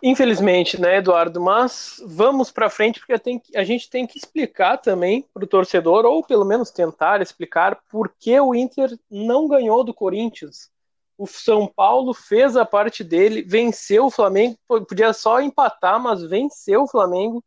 Infelizmente, 0.01 0.80
né, 0.80 0.98
Eduardo? 0.98 1.42
Mas 1.42 2.01
vamos 2.06 2.51
para 2.51 2.70
frente 2.70 3.00
porque 3.00 3.18
tem, 3.18 3.42
a 3.56 3.63
gente 3.63 3.89
tem 3.89 4.06
que 4.06 4.18
explicar 4.18 4.77
também 4.77 5.25
para 5.34 5.44
o 5.44 5.48
torcedor, 5.48 6.06
ou 6.06 6.24
pelo 6.24 6.46
menos 6.46 6.70
tentar 6.70 7.22
explicar, 7.22 7.80
por 7.89 8.13
que 8.20 8.39
o 8.39 8.54
Inter 8.54 8.98
não 9.10 9.48
ganhou 9.48 9.84
do 9.84 9.94
Corinthians. 9.94 10.70
O 11.18 11.25
São 11.25 11.68
Paulo 11.68 12.13
fez 12.13 12.56
a 12.56 12.63
parte 12.63 13.04
dele, 13.04 13.42
venceu 13.42 14.06
o 14.06 14.12
Flamengo, 14.12 14.56
podia 14.68 15.12
só 15.13 15.42
empatar, 15.42 16.00
mas 16.00 16.22
venceu 16.22 16.84
o 16.84 16.88
Flamengo. 16.88 17.44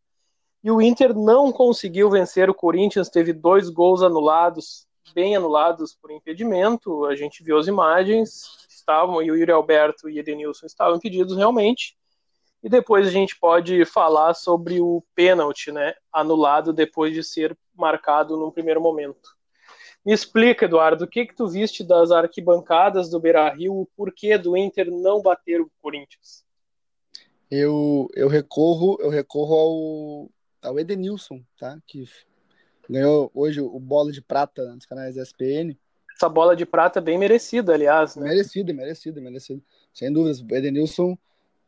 E 0.63 0.71
o 0.71 0.83
Inter 0.83 1.15
não 1.15 1.53
conseguiu 1.53 2.11
vencer 2.11 2.51
o 2.51 2.55
Corinthians, 2.55 3.09
teve 3.09 3.33
dois 3.33 3.71
gols 3.71 4.03
anulados, 4.03 4.87
bem 5.15 5.37
anulados 5.37 5.95
por 5.95 6.11
impedimento. 6.11 7.07
A 7.07 7.15
gente 7.15 7.45
viu 7.45 7.57
as 7.59 7.69
imagens, 7.69 8.67
estavam, 8.69 9.23
e 9.23 9.31
o 9.31 9.37
Yuri 9.37 9.53
Alberto 9.53 10.11
e 10.11 10.19
Edenilson 10.19 10.67
estavam 10.67 10.97
impedidos 10.97 11.37
realmente 11.37 11.97
e 12.63 12.69
depois 12.69 13.07
a 13.07 13.11
gente 13.11 13.39
pode 13.39 13.85
falar 13.85 14.35
sobre 14.35 14.81
o 14.81 15.03
pênalti, 15.15 15.73
né, 15.73 15.95
anulado 16.13 16.73
depois 16.73 17.15
de 17.15 17.25
ser 17.25 17.57
marcado 17.75 18.37
num 18.37 18.51
primeiro 18.51 18.81
momento. 18.81 19.37
Me 20.05 20.13
explica, 20.13 20.65
Eduardo, 20.65 21.05
o 21.05 21.09
que 21.09 21.27
que 21.27 21.35
tu 21.35 21.47
viste 21.47 21.85
das 21.85 22.11
arquibancadas 22.11 23.11
do 23.11 23.21
Beira-Rio, 23.21 23.75
o 23.75 23.89
porquê 23.97 24.39
do 24.39 24.57
Inter 24.57 24.91
não 24.91 25.21
bater 25.21 25.61
o 25.61 25.71
Corinthians? 25.83 26.45
Eu, 27.51 28.09
eu 28.15 28.29
recorro, 28.29 28.97
eu 29.01 29.11
recorro 29.11 30.31
ao, 30.63 30.71
ao 30.71 30.79
Edenilson, 30.79 31.43
tá? 31.59 31.79
Que 31.87 32.05
ganhou 32.89 33.31
hoje 33.35 33.61
o 33.61 33.79
bola 33.79 34.11
de 34.11 34.23
prata 34.23 34.73
nos 34.73 34.87
canais 34.87 35.17
ESPN. 35.17 35.77
Essa 36.17 36.29
bola 36.29 36.57
de 36.57 36.65
prata 36.65 37.01
bem 37.01 37.19
merecida, 37.19 37.75
aliás. 37.75 38.17
Né? 38.17 38.29
Merecida, 38.29 38.73
merecida, 38.73 39.21
merecida. 39.21 39.63
Sem 39.93 40.13
dúvidas. 40.13 40.41
O 40.41 40.55
Edenilson, 40.55 41.19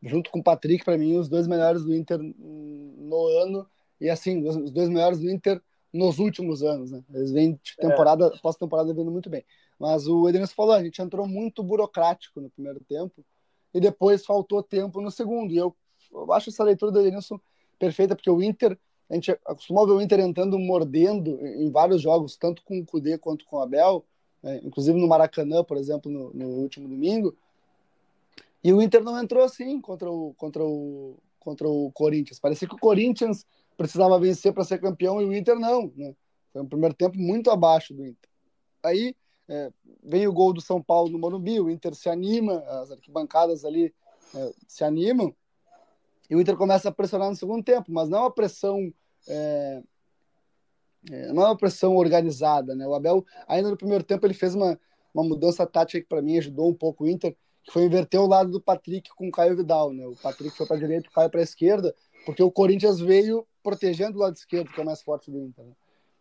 junto 0.03 0.29
com 0.29 0.39
o 0.39 0.43
Patrick, 0.43 0.83
para 0.83 0.97
mim, 0.97 1.17
os 1.17 1.29
dois 1.29 1.47
melhores 1.47 1.83
do 1.83 1.95
Inter 1.95 2.19
no 2.19 3.27
ano. 3.41 3.67
E 3.99 4.09
assim, 4.09 4.45
os 4.45 4.71
dois 4.71 4.89
melhores 4.89 5.19
do 5.19 5.29
Inter 5.29 5.61
nos 5.93 6.19
últimos 6.19 6.63
anos, 6.63 6.91
né? 6.91 7.03
Eles 7.13 7.31
vêm 7.31 7.59
de 7.63 7.77
temporada, 7.77 8.31
é. 8.33 8.39
pós-temporada 8.39 8.93
vindo 8.93 9.11
muito 9.11 9.29
bem. 9.29 9.45
Mas 9.79 10.07
o 10.07 10.27
Edenilson 10.27 10.55
falou, 10.55 10.73
a 10.73 10.83
gente 10.83 11.01
entrou 11.01 11.27
muito 11.27 11.63
burocrático 11.63 12.41
no 12.41 12.49
primeiro 12.49 12.79
tempo 12.81 13.23
e 13.73 13.79
depois 13.79 14.25
faltou 14.25 14.63
tempo 14.63 15.01
no 15.01 15.11
segundo. 15.11 15.53
E 15.53 15.57
eu, 15.57 15.75
eu 16.11 16.33
acho 16.33 16.49
essa 16.49 16.63
leitura 16.63 16.91
do 16.91 16.99
Edenilson 16.99 17.39
perfeita, 17.77 18.15
porque 18.15 18.29
o 18.29 18.41
Inter, 18.41 18.77
a 19.09 19.13
gente 19.13 19.31
acostumou 19.45 19.85
ver 19.85 19.93
o 19.93 20.01
Inter 20.01 20.19
entrando 20.19 20.57
mordendo 20.57 21.45
em 21.45 21.69
vários 21.69 22.01
jogos, 22.01 22.35
tanto 22.37 22.63
com 22.63 22.79
o 22.79 22.85
Cudê 22.85 23.17
quanto 23.17 23.45
com 23.45 23.57
o 23.57 23.61
Abel, 23.61 24.03
né? 24.41 24.59
inclusive 24.63 24.99
no 24.99 25.07
Maracanã, 25.07 25.63
por 25.63 25.77
exemplo, 25.77 26.11
no, 26.11 26.33
no, 26.33 26.47
último 26.47 26.87
domingo. 26.87 27.35
E 28.63 28.71
o 28.71 28.81
Inter 28.81 29.03
não 29.03 29.21
entrou 29.21 29.43
assim 29.43 29.79
contra 29.81 30.09
o, 30.09 30.33
contra 30.35 30.63
o, 30.63 31.17
contra 31.39 31.67
o 31.67 31.91
Corinthians. 31.91 32.39
Parecia 32.39 32.67
que 32.67 32.75
o 32.75 32.79
Corinthians 32.79 33.45
precisava 33.75 34.19
vencer 34.19 34.53
para 34.53 34.63
ser 34.63 34.79
campeão 34.79 35.21
e 35.21 35.25
o 35.25 35.33
Inter 35.33 35.59
não. 35.59 35.91
Né? 35.95 36.15
Foi 36.51 36.61
um 36.61 36.67
primeiro 36.67 36.95
tempo 36.95 37.17
muito 37.17 37.51
abaixo 37.51 37.93
do 37.93 38.05
Inter. 38.05 38.29
Aí 38.83 39.15
é, 39.47 39.71
vem 40.03 40.27
o 40.27 40.33
gol 40.33 40.53
do 40.53 40.61
São 40.61 40.81
Paulo 40.81 41.09
no 41.09 41.19
Morumbi, 41.19 41.59
o 41.59 41.69
Inter 41.69 41.93
se 41.93 42.09
anima, 42.09 42.59
as 42.81 42.91
arquibancadas 42.91 43.65
ali 43.65 43.93
é, 44.33 44.53
se 44.67 44.83
animam, 44.83 45.35
e 46.29 46.35
o 46.35 46.41
Inter 46.41 46.55
começa 46.55 46.89
a 46.89 46.91
pressionar 46.91 47.29
no 47.29 47.35
segundo 47.35 47.63
tempo, 47.63 47.91
mas 47.91 48.09
não 48.09 48.19
é 48.19 48.21
uma 48.21 48.31
pressão. 48.31 48.93
É, 49.27 49.83
é, 51.11 51.33
não 51.33 51.43
é 51.43 51.45
uma 51.47 51.57
pressão 51.57 51.95
organizada, 51.95 52.73
né? 52.73 52.87
O 52.87 52.93
Abel, 52.93 53.25
ainda 53.47 53.69
no 53.69 53.77
primeiro 53.77 54.03
tempo, 54.03 54.25
ele 54.25 54.33
fez 54.33 54.55
uma, 54.55 54.79
uma 55.13 55.23
mudança 55.23 55.65
tática 55.67 56.01
que 56.01 56.07
para 56.07 56.21
mim 56.21 56.37
ajudou 56.37 56.69
um 56.69 56.73
pouco 56.73 57.03
o 57.03 57.09
Inter, 57.09 57.35
que 57.63 57.71
foi 57.71 57.83
inverter 57.83 58.19
o 58.19 58.27
lado 58.27 58.51
do 58.51 58.61
Patrick 58.61 59.09
com 59.15 59.27
o 59.27 59.31
Caio 59.31 59.55
Vidal, 59.55 59.93
né? 59.93 60.05
O 60.05 60.15
Patrick 60.15 60.55
foi 60.55 60.65
para 60.65 60.75
a 60.75 60.79
direita, 60.79 61.07
o 61.09 61.11
Caio 61.11 61.29
para 61.29 61.39
a 61.39 61.43
esquerda, 61.43 61.95
porque 62.25 62.43
o 62.43 62.51
Corinthians 62.51 62.99
veio 62.99 63.47
protegendo 63.61 64.17
o 64.17 64.21
lado 64.21 64.35
esquerdo, 64.35 64.71
que 64.71 64.79
é 64.79 64.83
o 64.83 64.85
mais 64.85 65.01
forte 65.01 65.31
do 65.31 65.39
Inter. 65.39 65.65
Né? 65.65 65.71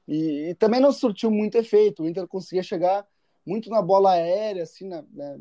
E, 0.07 0.51
e, 0.51 0.55
também 0.55 0.81
não 0.81 0.93
surtiu 0.93 1.31
muito 1.31 1.57
efeito. 1.57 2.03
O 2.03 2.09
Inter 2.09 2.27
conseguia 2.27 2.63
chegar 2.63 3.07
muito 3.45 3.69
na 3.71 3.83
bola 3.83 4.13
aérea, 4.13 4.63
assim, 4.63 4.89
né, 4.89 5.41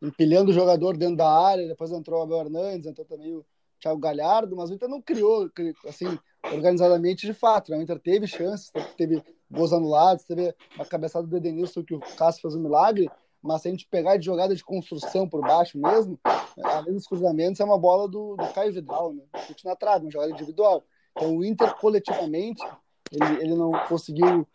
empilhando 0.00 0.50
o 0.50 0.54
jogador 0.54 0.96
dentro 0.96 1.16
da 1.16 1.30
área. 1.30 1.68
Depois 1.68 1.92
entrou 1.92 2.20
o 2.20 2.22
Abel 2.22 2.40
Hernandes, 2.40 2.86
entrou 2.86 3.06
também 3.06 3.34
o 3.34 3.44
Thiago 3.80 4.00
Galhardo, 4.00 4.56
mas 4.56 4.70
o 4.70 4.74
Inter 4.74 4.88
não 4.88 5.02
criou, 5.02 5.50
assim, 5.86 6.06
organizadamente 6.44 7.26
de 7.26 7.34
fato. 7.34 7.70
Né? 7.70 7.78
O 7.78 7.82
Inter 7.82 7.98
teve 7.98 8.26
chances, 8.26 8.70
teve 8.96 9.22
gols 9.50 9.72
anulados, 9.72 10.24
teve 10.24 10.54
uma 10.76 10.86
cabeçada 10.86 11.26
do 11.26 11.36
Edenilson 11.36 11.82
que 11.82 11.94
o 11.94 12.00
Cássio 12.00 12.42
fez 12.42 12.54
um 12.54 12.62
milagre, 12.62 13.10
mas 13.42 13.62
se 13.62 13.68
a 13.68 13.70
gente 13.70 13.88
pegar 13.88 14.16
de 14.16 14.24
jogada 14.24 14.54
de 14.54 14.64
construção 14.64 15.28
por 15.28 15.40
baixo 15.40 15.78
mesmo, 15.78 16.18
além 16.62 16.94
dos 16.94 17.06
cruzamentos, 17.06 17.60
é 17.60 17.64
uma 17.64 17.78
bola 17.78 18.08
do, 18.08 18.36
do 18.36 18.46
Caio 18.52 18.72
Vidal, 18.72 19.12
né? 19.12 19.24
Chute 19.46 19.64
na 19.64 19.74
trave, 19.74 20.04
uma 20.04 20.10
jogada 20.10 20.32
individual. 20.32 20.84
Então 21.10 21.36
o 21.36 21.44
Inter, 21.44 21.74
coletivamente, 21.76 22.62
ele, 23.10 23.42
ele 23.42 23.54
não 23.54 23.72
conseguiu 23.88 24.46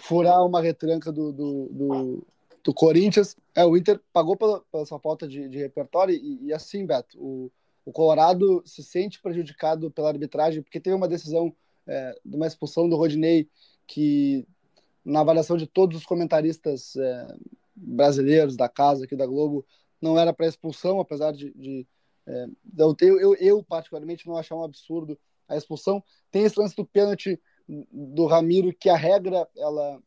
furar 0.00 0.44
uma 0.46 0.60
retranca 0.60 1.10
do, 1.10 1.32
do, 1.32 1.68
do, 1.70 2.26
do 2.62 2.74
Corinthians. 2.74 3.36
É, 3.54 3.64
o 3.64 3.76
Inter 3.76 4.00
pagou 4.12 4.36
pela, 4.36 4.60
pela 4.70 4.86
sua 4.86 4.98
falta 4.98 5.26
de, 5.26 5.48
de 5.48 5.58
repertório 5.58 6.14
e, 6.14 6.46
e, 6.46 6.52
assim, 6.52 6.86
Beto, 6.86 7.18
o, 7.20 7.50
o 7.84 7.92
Colorado 7.92 8.62
se 8.64 8.82
sente 8.82 9.20
prejudicado 9.20 9.90
pela 9.90 10.08
arbitragem 10.08 10.62
porque 10.62 10.80
teve 10.80 10.94
uma 10.94 11.08
decisão 11.08 11.54
é, 11.86 12.18
de 12.24 12.36
uma 12.36 12.46
expulsão 12.46 12.88
do 12.88 12.96
Rodinei 12.96 13.48
que, 13.86 14.46
na 15.04 15.20
avaliação 15.20 15.56
de 15.56 15.66
todos 15.66 15.98
os 15.98 16.06
comentaristas 16.06 16.96
é, 16.96 17.36
brasileiros 17.76 18.56
da 18.56 18.68
casa 18.68 19.04
aqui 19.04 19.14
da 19.14 19.26
Globo 19.26 19.64
não 20.00 20.18
era 20.18 20.32
para 20.32 20.46
expulsão, 20.46 21.00
apesar 21.00 21.32
de, 21.32 21.52
de 21.54 21.86
é, 22.26 22.46
eu, 22.78 23.20
eu, 23.20 23.34
eu, 23.34 23.62
particularmente 23.62 24.26
não 24.26 24.36
achar 24.36 24.56
um 24.56 24.64
absurdo 24.64 25.18
a 25.48 25.56
expulsão. 25.56 26.02
Tem 26.30 26.44
esse 26.44 26.58
lance 26.58 26.74
do 26.74 26.84
pênalti 26.84 27.40
do 27.68 28.26
Ramiro 28.26 28.74
que 28.74 28.88
a 28.88 28.96
regra 28.96 29.48
ela 29.56 30.00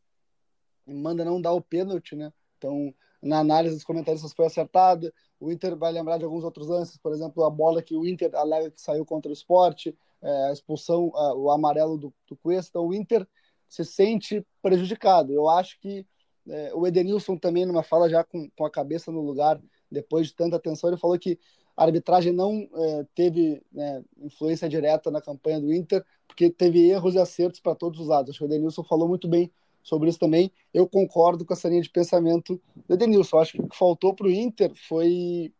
manda 0.86 1.24
não 1.24 1.40
dar 1.40 1.52
o 1.52 1.62
pênalti, 1.62 2.16
né? 2.16 2.32
Então 2.58 2.94
na 3.22 3.38
análise 3.38 3.74
dos 3.74 3.84
comentaristas 3.84 4.32
foi 4.32 4.46
acertada. 4.46 5.12
O 5.38 5.50
Inter 5.50 5.76
vai 5.76 5.92
lembrar 5.92 6.18
de 6.18 6.24
alguns 6.24 6.44
outros 6.44 6.68
lances, 6.68 6.96
por 6.96 7.12
exemplo, 7.12 7.44
a 7.44 7.50
bola 7.50 7.82
que 7.82 7.96
o 7.96 8.06
Inter 8.06 8.34
alega 8.34 8.70
que 8.70 8.80
saiu 8.80 9.04
contra 9.04 9.30
o 9.30 9.32
esporte, 9.32 9.96
é, 10.22 10.48
a 10.48 10.52
expulsão, 10.52 11.12
a, 11.14 11.34
o 11.34 11.50
amarelo 11.50 11.98
do, 11.98 12.14
do 12.26 12.36
Cuesta. 12.36 12.70
Então 12.70 12.88
o 12.88 12.94
Inter 12.94 13.26
se 13.68 13.84
sente 13.84 14.44
prejudicado. 14.62 15.32
Eu 15.32 15.48
acho 15.48 15.78
que 15.80 16.06
é, 16.48 16.72
o 16.74 16.86
Edenilson 16.86 17.36
também, 17.36 17.66
numa 17.66 17.82
fala 17.82 18.08
já 18.08 18.24
com, 18.24 18.48
com 18.56 18.64
a 18.64 18.70
cabeça 18.70 19.10
no 19.10 19.20
lugar, 19.20 19.60
depois 19.90 20.28
de 20.28 20.34
tanta 20.34 20.56
atenção, 20.56 20.90
ele 20.90 20.96
falou 20.96 21.18
que 21.18 21.38
a 21.76 21.84
arbitragem 21.84 22.32
não 22.32 22.68
é, 22.74 23.06
teve 23.14 23.62
né, 23.72 24.02
influência 24.20 24.68
direta 24.68 25.10
na 25.10 25.20
campanha 25.20 25.60
do 25.60 25.72
Inter, 25.72 26.04
porque 26.26 26.50
teve 26.50 26.88
erros 26.88 27.14
e 27.14 27.18
acertos 27.18 27.60
para 27.60 27.74
todos 27.74 28.00
os 28.00 28.06
lados. 28.06 28.30
Acho 28.30 28.38
que 28.40 28.44
o 28.44 28.46
Edenilson 28.46 28.84
falou 28.84 29.08
muito 29.08 29.26
bem 29.26 29.50
sobre 29.82 30.08
isso 30.08 30.18
também. 30.18 30.52
Eu 30.72 30.86
concordo 30.86 31.44
com 31.44 31.52
essa 31.52 31.68
linha 31.68 31.82
de 31.82 31.90
pensamento 31.90 32.60
do 32.86 32.94
Edenilson. 32.94 33.38
Acho 33.38 33.52
que 33.52 33.62
o 33.62 33.68
que 33.68 33.76
faltou 33.76 34.14
para 34.14 34.26
o 34.26 34.30
Inter 34.30 34.72
foi. 34.88 35.52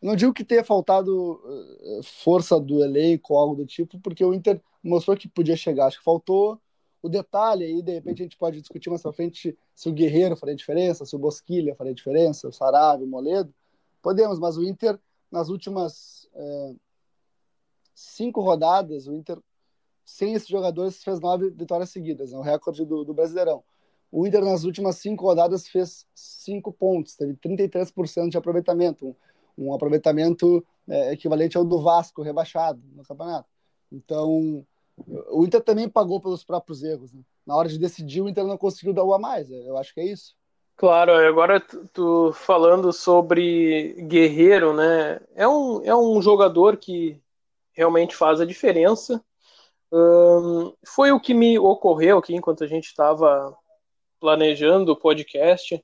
Não 0.00 0.14
digo 0.14 0.32
que 0.32 0.44
tenha 0.44 0.62
faltado 0.62 1.40
uh, 1.44 2.02
força 2.02 2.58
do 2.60 2.84
elenco 2.84 3.34
ou 3.34 3.40
algo 3.40 3.56
do 3.56 3.66
tipo, 3.66 3.98
porque 3.98 4.24
o 4.24 4.32
Inter 4.32 4.60
mostrou 4.82 5.16
que 5.16 5.28
podia 5.28 5.56
chegar. 5.56 5.86
Acho 5.86 5.98
que 5.98 6.04
faltou 6.04 6.60
o 7.02 7.08
detalhe 7.08 7.64
aí, 7.64 7.82
de 7.82 7.92
repente 7.92 8.22
a 8.22 8.24
gente 8.24 8.36
pode 8.36 8.60
discutir 8.60 8.90
mais 8.90 9.02
pra 9.02 9.12
frente 9.12 9.56
se 9.74 9.88
o 9.88 9.92
Guerreiro 9.92 10.36
faria 10.36 10.54
diferença, 10.54 11.04
se 11.04 11.14
o 11.14 11.18
Bosquilha 11.18 11.74
faria 11.74 11.94
diferença, 11.94 12.48
o 12.48 12.52
Sarabia, 12.52 13.06
o 13.06 13.08
Moledo. 13.08 13.54
Podemos, 14.02 14.38
mas 14.38 14.56
o 14.56 14.64
Inter, 14.64 14.98
nas 15.30 15.48
últimas 15.48 16.28
é, 16.34 16.74
cinco 17.94 18.40
rodadas, 18.40 19.06
o 19.06 19.14
Inter, 19.14 19.38
sem 20.04 20.34
esses 20.34 20.48
jogadores, 20.48 21.02
fez 21.02 21.20
nove 21.20 21.50
vitórias 21.50 21.90
seguidas, 21.90 22.32
é 22.32 22.36
o 22.36 22.40
recorde 22.40 22.84
do, 22.84 23.04
do 23.04 23.14
Brasileirão. 23.14 23.62
O 24.10 24.26
Inter, 24.26 24.44
nas 24.44 24.64
últimas 24.64 24.96
cinco 24.96 25.24
rodadas, 25.24 25.68
fez 25.68 26.06
cinco 26.14 26.72
pontos, 26.72 27.14
teve 27.14 27.34
33% 27.34 28.30
de 28.30 28.38
aproveitamento, 28.38 29.06
um, 29.56 29.68
um 29.68 29.74
aproveitamento 29.74 30.64
é, 30.88 31.12
equivalente 31.12 31.56
ao 31.56 31.64
do 31.64 31.80
Vasco, 31.80 32.22
rebaixado 32.22 32.80
no 32.94 33.04
campeonato. 33.04 33.48
Então, 33.92 34.66
o 35.30 35.44
Inter 35.44 35.62
também 35.62 35.88
pagou 35.88 36.20
pelos 36.20 36.44
próprios 36.44 36.82
erros. 36.82 37.12
Né? 37.12 37.20
Na 37.46 37.56
hora 37.56 37.68
de 37.68 37.78
decidir, 37.78 38.20
o 38.20 38.28
Inter 38.28 38.44
não 38.44 38.58
conseguiu 38.58 38.92
dar 38.92 39.04
o 39.04 39.14
a 39.14 39.18
mais. 39.18 39.50
Eu 39.50 39.76
acho 39.76 39.94
que 39.94 40.00
é 40.00 40.06
isso. 40.06 40.34
Claro, 40.76 41.12
agora 41.12 41.60
tu 41.92 42.32
falando 42.32 42.92
sobre 42.92 43.94
Guerreiro, 44.06 44.72
né? 44.72 45.20
É 45.34 45.48
um, 45.48 45.82
é 45.84 45.94
um 45.94 46.22
jogador 46.22 46.76
que 46.76 47.20
realmente 47.72 48.14
faz 48.14 48.40
a 48.40 48.44
diferença. 48.44 49.20
Foi 50.86 51.10
o 51.10 51.18
que 51.18 51.34
me 51.34 51.58
ocorreu 51.58 52.18
aqui 52.18 52.34
enquanto 52.34 52.62
a 52.62 52.66
gente 52.66 52.86
estava 52.86 53.56
planejando 54.20 54.92
o 54.92 54.96
podcast, 54.96 55.82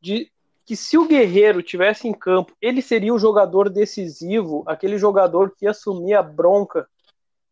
de 0.00 0.30
que 0.64 0.76
se 0.76 0.96
o 0.96 1.08
Guerreiro 1.08 1.62
tivesse 1.62 2.06
em 2.06 2.12
campo, 2.12 2.54
ele 2.62 2.80
seria 2.80 3.12
o 3.12 3.18
jogador 3.18 3.68
decisivo, 3.68 4.62
aquele 4.66 4.98
jogador 4.98 5.52
que 5.56 5.66
assumia 5.66 6.20
a 6.20 6.22
bronca 6.22 6.88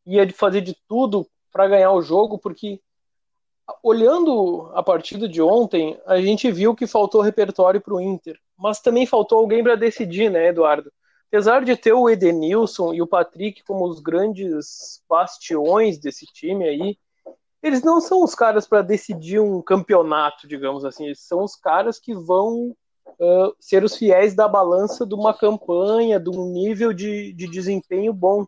ia 0.09 0.29
fazer 0.33 0.61
de 0.61 0.77
tudo 0.89 1.29
para 1.53 1.69
ganhar 1.69 1.93
o 1.93 2.03
jogo, 2.03 2.39
porque 2.39 2.81
olhando 3.83 4.71
a 4.75 4.83
partida 4.83 5.29
de 5.29 5.43
ontem, 5.43 6.01
a 6.07 6.21
gente 6.21 6.51
viu 6.51 6.75
que 6.75 6.87
faltou 6.87 7.21
repertório 7.21 7.81
para 7.81 7.95
o 7.95 8.01
Inter, 8.01 8.39
mas 8.57 8.81
também 8.81 9.07
faltou 9.07 9.39
alguém 9.39 9.63
para 9.63 9.77
decidir, 9.77 10.31
né, 10.31 10.49
Eduardo? 10.49 10.91
Apesar 11.29 11.63
de 11.63 11.77
ter 11.77 11.93
o 11.93 12.09
Edenilson 12.09 12.95
e 12.95 13.03
o 13.03 13.07
Patrick 13.07 13.63
como 13.65 13.87
os 13.87 14.01
grandes 14.01 15.03
bastiões 15.09 15.99
desse 15.99 16.25
time 16.25 16.67
aí, 16.67 16.99
eles 17.63 17.83
não 17.83 18.01
são 18.01 18.23
os 18.23 18.35
caras 18.35 18.67
para 18.67 18.83
decidir 18.83 19.41
um 19.41 19.61
campeonato, 19.61 20.49
digamos 20.49 20.85
assim. 20.85 21.07
Eles 21.07 21.21
são 21.21 21.43
os 21.43 21.55
caras 21.55 21.99
que 21.99 22.15
vão 22.15 22.75
uh, 23.07 23.55
ser 23.61 23.85
os 23.85 23.97
fiéis 23.97 24.35
da 24.35 24.49
balança 24.49 25.05
de 25.05 25.15
uma 25.15 25.35
campanha, 25.35 26.19
de 26.19 26.31
um 26.31 26.47
nível 26.47 26.95
de, 26.95 27.33
de 27.35 27.47
desempenho 27.51 28.13
bom 28.13 28.47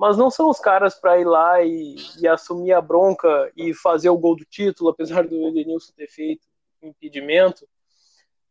mas 0.00 0.16
não 0.16 0.30
são 0.30 0.48
os 0.48 0.58
caras 0.58 0.94
para 0.94 1.20
ir 1.20 1.26
lá 1.26 1.62
e, 1.62 1.94
e, 2.22 2.26
assumir 2.26 2.72
a 2.72 2.80
bronca 2.80 3.52
e 3.54 3.74
fazer 3.74 4.08
o 4.08 4.16
gol 4.16 4.34
do 4.34 4.46
título, 4.46 4.88
apesar 4.88 5.28
do 5.28 5.48
Edenilson 5.48 5.92
ter 5.94 6.08
feito 6.08 6.40
impedimento. 6.82 7.68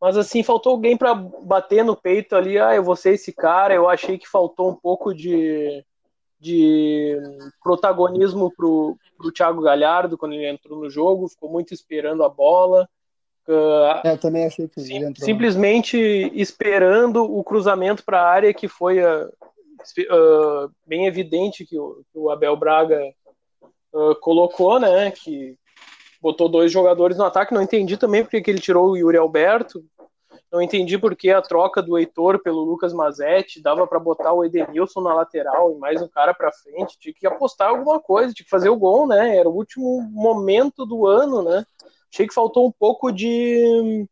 Mas 0.00 0.16
assim, 0.16 0.44
faltou 0.44 0.70
alguém 0.70 0.96
para 0.96 1.12
bater 1.12 1.84
no 1.84 1.96
peito 1.96 2.36
ali, 2.36 2.56
ah, 2.56 2.76
eu 2.76 2.84
vou 2.84 2.94
ser 2.94 3.14
esse 3.14 3.32
cara. 3.32 3.74
Eu 3.74 3.88
achei 3.88 4.16
que 4.16 4.28
faltou 4.28 4.70
um 4.70 4.76
pouco 4.76 5.12
de, 5.12 5.84
de 6.38 7.18
protagonismo 7.60 8.52
pro, 8.56 8.96
pro 9.18 9.32
Thiago 9.32 9.60
Galhardo 9.60 10.16
quando 10.16 10.34
ele 10.34 10.48
entrou 10.48 10.78
no 10.78 10.88
jogo, 10.88 11.28
ficou 11.28 11.50
muito 11.50 11.74
esperando 11.74 12.22
a 12.22 12.28
bola. 12.28 12.88
Uh, 13.48 14.06
é, 14.06 14.16
também 14.16 14.46
achei 14.46 14.68
que 14.68 14.80
sim, 14.80 14.98
entrou. 14.98 15.26
simplesmente 15.26 15.98
esperando 16.32 17.24
o 17.24 17.42
cruzamento 17.42 18.04
para 18.04 18.22
a 18.22 18.30
área 18.30 18.54
que 18.54 18.68
foi 18.68 19.04
a, 19.04 19.28
uh, 20.10 20.70
bem 20.86 21.06
evidente 21.06 21.64
que 21.64 21.78
o, 21.78 22.02
que 22.12 22.18
o 22.18 22.30
Abel 22.30 22.56
Braga 22.56 23.00
uh, 23.92 24.14
colocou, 24.20 24.78
né? 24.78 25.10
Que 25.10 25.56
botou 26.20 26.48
dois 26.48 26.70
jogadores 26.70 27.16
no 27.16 27.24
ataque. 27.24 27.54
Não 27.54 27.62
entendi 27.62 27.96
também 27.96 28.22
porque 28.22 28.40
que 28.40 28.50
ele 28.50 28.60
tirou 28.60 28.90
o 28.90 28.96
Yuri 28.96 29.16
Alberto. 29.16 29.84
Não 30.52 30.60
entendi 30.60 30.98
porque 30.98 31.30
a 31.30 31.40
troca 31.40 31.80
do 31.80 31.96
Heitor 31.96 32.42
pelo 32.42 32.64
Lucas 32.64 32.92
Mazetti 32.92 33.62
dava 33.62 33.86
para 33.86 34.00
botar 34.00 34.32
o 34.32 34.44
Edenilson 34.44 35.00
na 35.00 35.14
lateral 35.14 35.72
e 35.72 35.78
mais 35.78 36.02
um 36.02 36.08
cara 36.08 36.34
para 36.34 36.52
frente. 36.52 36.98
Tinha 36.98 37.14
que 37.14 37.26
apostar 37.26 37.68
alguma 37.68 38.00
coisa, 38.00 38.34
tinha 38.34 38.44
que 38.44 38.50
fazer 38.50 38.68
o 38.68 38.76
gol, 38.76 39.06
né? 39.06 39.36
Era 39.36 39.48
o 39.48 39.54
último 39.54 40.02
momento 40.10 40.84
do 40.84 41.06
ano, 41.06 41.42
né? 41.42 41.64
Achei 42.12 42.26
que 42.26 42.34
faltou 42.34 42.66
um 42.66 42.72
pouco 42.72 43.12
de 43.12 44.08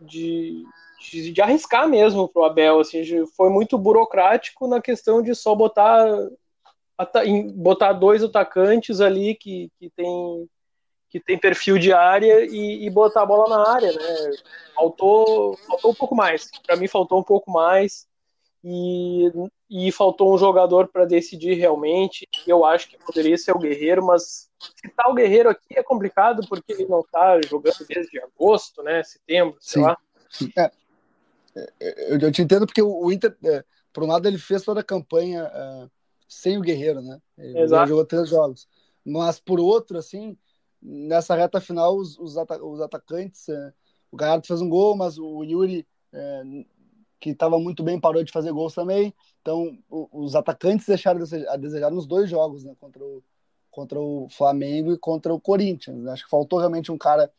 de, 0.00 0.64
de, 1.00 1.32
de 1.32 1.42
arriscar 1.42 1.88
mesmo 1.88 2.28
pro 2.28 2.44
Abel, 2.44 2.80
assim, 2.80 3.02
foi 3.36 3.50
muito 3.50 3.78
burocrático 3.78 4.66
na 4.66 4.80
questão 4.80 5.22
de 5.22 5.34
só 5.34 5.54
botar 5.54 6.06
botar 7.54 7.92
dois 7.92 8.24
atacantes 8.24 9.02
ali 9.02 9.34
que, 9.34 9.70
que 9.78 9.90
tem 9.90 10.48
que 11.08 11.20
tem 11.20 11.38
perfil 11.38 11.78
de 11.78 11.92
área 11.92 12.44
e, 12.44 12.84
e, 12.84 12.90
botar 12.90 13.22
a 13.22 13.26
bola 13.26 13.48
na 13.48 13.70
área, 13.70 13.92
né? 13.92 14.30
Faltou, 14.74 15.56
faltou 15.58 15.92
um 15.92 15.94
pouco 15.94 16.14
mais. 16.14 16.50
Para 16.66 16.76
mim 16.76 16.88
faltou 16.88 17.20
um 17.20 17.22
pouco 17.22 17.50
mais 17.50 18.06
e, 18.62 19.30
e 19.70 19.92
faltou 19.92 20.34
um 20.34 20.38
jogador 20.38 20.88
para 20.88 21.04
decidir 21.04 21.54
realmente. 21.54 22.28
Eu 22.46 22.64
acho 22.64 22.88
que 22.88 22.98
poderia 22.98 23.38
ser 23.38 23.52
o 23.52 23.58
Guerreiro, 23.58 24.04
mas 24.04 24.50
citar 24.74 25.08
o 25.08 25.14
Guerreiro 25.14 25.48
aqui 25.48 25.78
é 25.78 25.82
complicado 25.82 26.46
porque 26.48 26.72
ele 26.72 26.86
não 26.86 27.00
está 27.00 27.40
jogando 27.42 27.86
desde 27.88 28.20
agosto, 28.20 28.82
né? 28.82 29.02
Setembro, 29.04 29.56
sei 29.60 29.82
Sim. 29.82 29.88
lá. 29.88 29.98
É, 30.58 30.70
eu, 31.80 32.18
eu, 32.18 32.32
te 32.32 32.42
entendo 32.42 32.66
porque 32.66 32.82
o, 32.82 33.10
Inter, 33.10 33.36
é, 33.44 33.64
por 33.92 34.04
um 34.04 34.06
lado, 34.06 34.28
ele 34.28 34.38
fez 34.38 34.62
toda 34.62 34.80
a 34.80 34.84
campanha 34.84 35.50
é, 35.52 35.88
sem 36.28 36.58
o 36.58 36.60
Guerreiro, 36.60 37.00
né? 37.00 37.20
Ele 37.38 37.60
Exato. 37.60 37.88
jogou 37.88 38.04
três 38.04 38.28
jogos. 38.28 38.68
Mas 39.04 39.40
por 39.40 39.58
outro, 39.58 39.98
assim, 39.98 40.36
nessa 40.82 41.34
reta 41.34 41.60
final, 41.60 41.96
os, 41.96 42.18
os, 42.18 42.36
ata 42.36 42.62
os 42.62 42.80
atacantes, 42.80 43.48
é, 43.48 43.72
o 44.10 44.16
Galhardo 44.16 44.46
fez 44.46 44.60
um 44.60 44.68
gol, 44.68 44.96
mas 44.96 45.18
o 45.18 45.42
Yuri, 45.42 45.86
é, 46.12 46.42
que 47.18 47.30
estava 47.30 47.58
muito 47.58 47.82
bem, 47.82 47.98
parou 47.98 48.22
de 48.22 48.32
fazer 48.32 48.52
gols 48.52 48.74
também. 48.74 49.14
Então, 49.40 49.78
o, 49.88 50.08
os 50.12 50.34
atacantes 50.34 50.86
deixaram 50.86 51.20
a 51.48 51.56
desejar 51.56 51.90
nos 51.90 52.06
dois 52.06 52.28
jogos, 52.28 52.64
né? 52.64 52.74
Contra 52.78 53.02
o, 53.02 53.22
contra 53.70 54.00
o 54.00 54.26
Flamengo 54.30 54.92
e 54.92 54.98
contra 54.98 55.34
o 55.34 55.40
Corinthians. 55.40 55.98
Né? 55.98 56.10
Acho 56.10 56.24
que 56.24 56.30
faltou 56.30 56.58
realmente 56.58 56.90
um 56.90 56.98
cara 56.98 57.30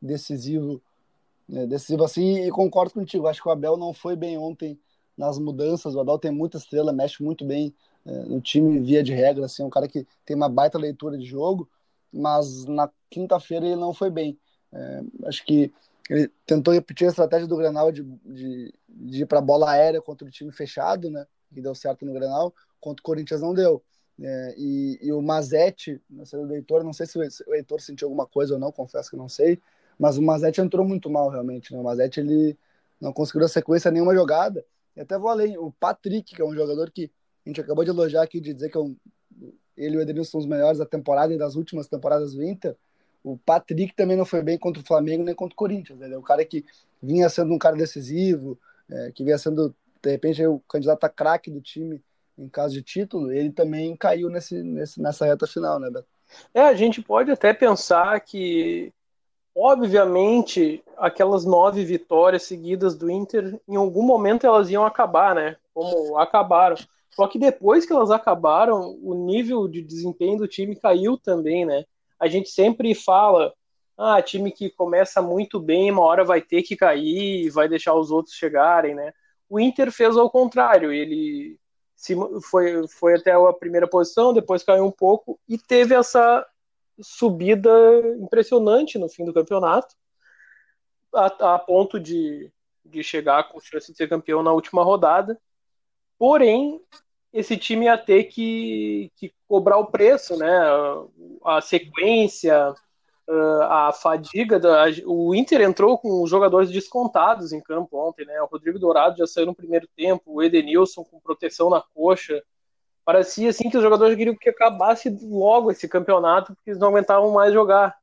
decisivo, 0.00 0.82
né? 1.48 1.66
decisivo 1.66 2.04
assim, 2.04 2.46
e 2.46 2.50
concordo 2.50 2.94
contigo. 2.94 3.26
Acho 3.26 3.42
que 3.42 3.48
o 3.48 3.52
Abel 3.52 3.76
não 3.76 3.92
foi 3.92 4.16
bem 4.16 4.38
ontem 4.38 4.78
nas 5.16 5.38
mudanças. 5.38 5.94
O 5.94 6.00
Abel 6.00 6.18
tem 6.18 6.30
muita 6.30 6.58
estrela, 6.58 6.92
mexe 6.92 7.22
muito 7.22 7.44
bem 7.44 7.74
é, 8.04 8.24
no 8.24 8.40
time 8.40 8.78
via 8.80 9.02
de 9.02 9.12
regra, 9.12 9.46
assim, 9.46 9.62
é 9.62 9.66
um 9.66 9.70
cara 9.70 9.88
que 9.88 10.06
tem 10.24 10.36
uma 10.36 10.48
baita 10.48 10.78
leitura 10.78 11.18
de 11.18 11.24
jogo 11.24 11.68
mas 12.16 12.64
na 12.64 12.90
quinta-feira 13.10 13.66
ele 13.66 13.76
não 13.76 13.92
foi 13.92 14.10
bem. 14.10 14.38
É, 14.72 15.02
acho 15.26 15.44
que 15.44 15.72
ele 16.08 16.30
tentou 16.44 16.72
repetir 16.72 17.06
a 17.06 17.10
estratégia 17.10 17.46
do 17.46 17.56
Grenal 17.56 17.92
de, 17.92 18.02
de, 18.02 18.72
de 18.88 19.22
ir 19.22 19.26
para 19.26 19.40
bola 19.40 19.70
aérea 19.70 20.00
contra 20.00 20.26
o 20.26 20.30
time 20.30 20.52
fechado, 20.52 21.10
né? 21.10 21.26
Que 21.52 21.60
deu 21.60 21.74
certo 21.74 22.04
no 22.04 22.12
Grenal, 22.12 22.54
contra 22.80 23.00
o 23.00 23.04
Corinthians 23.04 23.40
não 23.40 23.54
deu. 23.54 23.82
É, 24.18 24.54
e, 24.56 24.98
e, 25.02 25.12
o 25.12 25.20
Mazete, 25.20 26.00
na 26.08 26.24
saída 26.24 26.46
do 26.46 26.54
Heitor, 26.54 26.82
não 26.82 26.92
sei 26.92 27.06
se 27.06 27.18
o 27.18 27.54
Heitor 27.54 27.80
sentiu 27.82 28.06
alguma 28.06 28.26
coisa 28.26 28.54
ou 28.54 28.60
não, 28.60 28.72
confesso 28.72 29.10
que 29.10 29.16
não 29.16 29.28
sei, 29.28 29.60
mas 29.98 30.18
o 30.18 30.22
Mazete 30.22 30.60
entrou 30.60 30.86
muito 30.86 31.08
mal 31.10 31.28
realmente. 31.28 31.72
Né? 31.72 31.78
O 31.78 31.82
Mazete 31.82 32.20
ele 32.20 32.56
não 33.00 33.12
conseguiu 33.12 33.44
a 33.44 33.48
sequência 33.48 33.90
nenhuma 33.90 34.14
jogada. 34.14 34.64
E 34.96 35.00
até 35.00 35.18
vou 35.18 35.28
além, 35.28 35.58
o 35.58 35.70
Patrick, 35.72 36.34
que 36.34 36.40
é 36.40 36.44
um 36.44 36.54
jogador 36.54 36.90
que 36.90 37.10
a 37.44 37.48
gente 37.48 37.60
acabou 37.60 37.84
de 37.84 37.90
elogiar 37.90 38.22
aqui, 38.22 38.40
de 38.40 38.52
dizer 38.52 38.70
que 38.70 38.76
é 38.76 38.80
um 38.80 38.96
ele 39.76 39.96
e 39.96 39.98
o 39.98 40.00
Edenilson 40.00 40.30
são 40.30 40.40
os 40.40 40.46
melhores 40.46 40.78
da 40.78 40.86
temporada 40.86 41.34
e 41.34 41.38
das 41.38 41.54
últimas 41.54 41.86
temporadas 41.86 42.32
do 42.32 42.42
Inter. 42.42 42.74
O 43.22 43.36
Patrick 43.36 43.94
também 43.94 44.16
não 44.16 44.24
foi 44.24 44.42
bem 44.42 44.56
contra 44.56 44.82
o 44.82 44.86
Flamengo 44.86 45.24
nem 45.24 45.34
contra 45.34 45.52
o 45.52 45.56
Corinthians. 45.56 45.98
Né? 45.98 46.06
Ele 46.06 46.14
é 46.14 46.18
um 46.18 46.22
cara 46.22 46.44
que 46.44 46.64
vinha 47.02 47.28
sendo 47.28 47.52
um 47.52 47.58
cara 47.58 47.76
decisivo, 47.76 48.58
é, 48.90 49.12
que 49.12 49.22
vinha 49.22 49.36
sendo, 49.36 49.74
de 50.02 50.10
repente, 50.10 50.44
o 50.46 50.60
candidato 50.60 51.04
a 51.04 51.08
craque 51.08 51.50
do 51.50 51.60
time 51.60 52.02
em 52.38 52.48
caso 52.48 52.74
de 52.74 52.82
título. 52.82 53.32
Ele 53.32 53.50
também 53.50 53.94
caiu 53.96 54.30
nesse, 54.30 54.62
nesse, 54.62 55.00
nessa 55.00 55.26
reta 55.26 55.46
final, 55.46 55.78
né, 55.78 55.90
Beto? 55.90 56.06
É, 56.54 56.62
a 56.62 56.74
gente 56.74 57.02
pode 57.02 57.30
até 57.30 57.52
pensar 57.52 58.18
que, 58.20 58.92
obviamente, 59.56 60.84
aquelas 60.98 61.46
nove 61.46 61.82
vitórias 61.82 62.42
seguidas 62.42 62.94
do 62.94 63.10
Inter, 63.10 63.58
em 63.66 63.76
algum 63.76 64.02
momento 64.02 64.46
elas 64.46 64.70
iam 64.70 64.84
acabar, 64.84 65.34
né? 65.34 65.56
Como 65.72 66.18
acabaram. 66.18 66.76
Só 67.10 67.26
que 67.26 67.38
depois 67.38 67.86
que 67.86 67.92
elas 67.92 68.10
acabaram, 68.10 68.98
o 69.02 69.14
nível 69.14 69.66
de 69.66 69.80
desempenho 69.80 70.36
do 70.36 70.46
time 70.46 70.76
caiu 70.76 71.16
também, 71.16 71.64
né? 71.64 71.86
A 72.20 72.28
gente 72.28 72.50
sempre 72.50 72.94
fala, 72.94 73.54
ah, 73.96 74.20
time 74.20 74.52
que 74.52 74.68
começa 74.68 75.22
muito 75.22 75.58
bem, 75.58 75.90
uma 75.90 76.02
hora 76.02 76.22
vai 76.22 76.42
ter 76.42 76.62
que 76.62 76.76
cair, 76.76 77.48
vai 77.48 77.66
deixar 77.66 77.94
os 77.94 78.10
outros 78.10 78.34
chegarem, 78.34 78.94
né? 78.94 79.14
O 79.48 79.58
Inter 79.58 79.90
fez 79.90 80.18
ao 80.18 80.28
contrário, 80.28 80.92
ele 80.92 81.58
se, 81.94 82.14
foi, 82.50 82.86
foi 82.88 83.14
até 83.14 83.32
a 83.32 83.52
primeira 83.54 83.88
posição, 83.88 84.34
depois 84.34 84.62
caiu 84.62 84.84
um 84.84 84.90
pouco 84.90 85.38
e 85.48 85.56
teve 85.56 85.94
essa 85.94 86.46
subida 87.00 87.70
impressionante 88.20 88.98
no 88.98 89.08
fim 89.08 89.24
do 89.24 89.32
campeonato, 89.32 89.94
a, 91.14 91.54
a 91.54 91.58
ponto 91.58 91.98
de, 91.98 92.50
de 92.84 93.02
chegar 93.02 93.48
com 93.48 93.60
chance 93.60 93.90
de 93.90 93.96
ser 93.96 94.08
campeão 94.08 94.42
na 94.42 94.52
última 94.52 94.82
rodada. 94.82 95.40
Porém, 96.18 96.80
esse 97.32 97.56
time 97.56 97.86
ia 97.86 97.98
ter 97.98 98.24
que, 98.24 99.12
que 99.16 99.32
cobrar 99.46 99.78
o 99.78 99.90
preço, 99.90 100.36
né? 100.36 100.48
A 101.44 101.60
sequência, 101.60 102.74
a 103.68 103.92
fadiga. 103.92 104.58
Da, 104.58 104.84
o 105.04 105.34
Inter 105.34 105.60
entrou 105.60 105.98
com 105.98 106.26
jogadores 106.26 106.70
descontados 106.70 107.52
em 107.52 107.60
campo 107.60 107.98
ontem, 107.98 108.24
né? 108.24 108.40
O 108.40 108.46
Rodrigo 108.46 108.78
Dourado 108.78 109.18
já 109.18 109.26
saiu 109.26 109.46
no 109.46 109.54
primeiro 109.54 109.86
tempo, 109.96 110.22
o 110.26 110.42
Edenilson 110.42 111.04
com 111.04 111.20
proteção 111.20 111.68
na 111.68 111.82
coxa. 111.94 112.42
Parecia 113.06 113.48
assim 113.48 113.70
que 113.70 113.76
os 113.78 113.82
jogadores 113.82 114.16
queriam 114.16 114.36
que 114.36 114.50
acabasse 114.50 115.08
logo 115.22 115.70
esse 115.70 115.88
campeonato, 115.88 116.54
porque 116.54 116.70
eles 116.70 116.80
não 116.80 116.88
aguentavam 116.88 117.30
mais 117.30 117.54
jogar. 117.54 117.96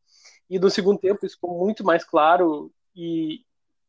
E 0.49 0.57
no 0.57 0.69
segundo 0.71 0.97
tempo 0.97 1.25
isso 1.25 1.35
ficou 1.35 1.59
muito 1.59 1.83
mais 1.83 2.03
claro 2.03 2.71
e, 2.95 3.41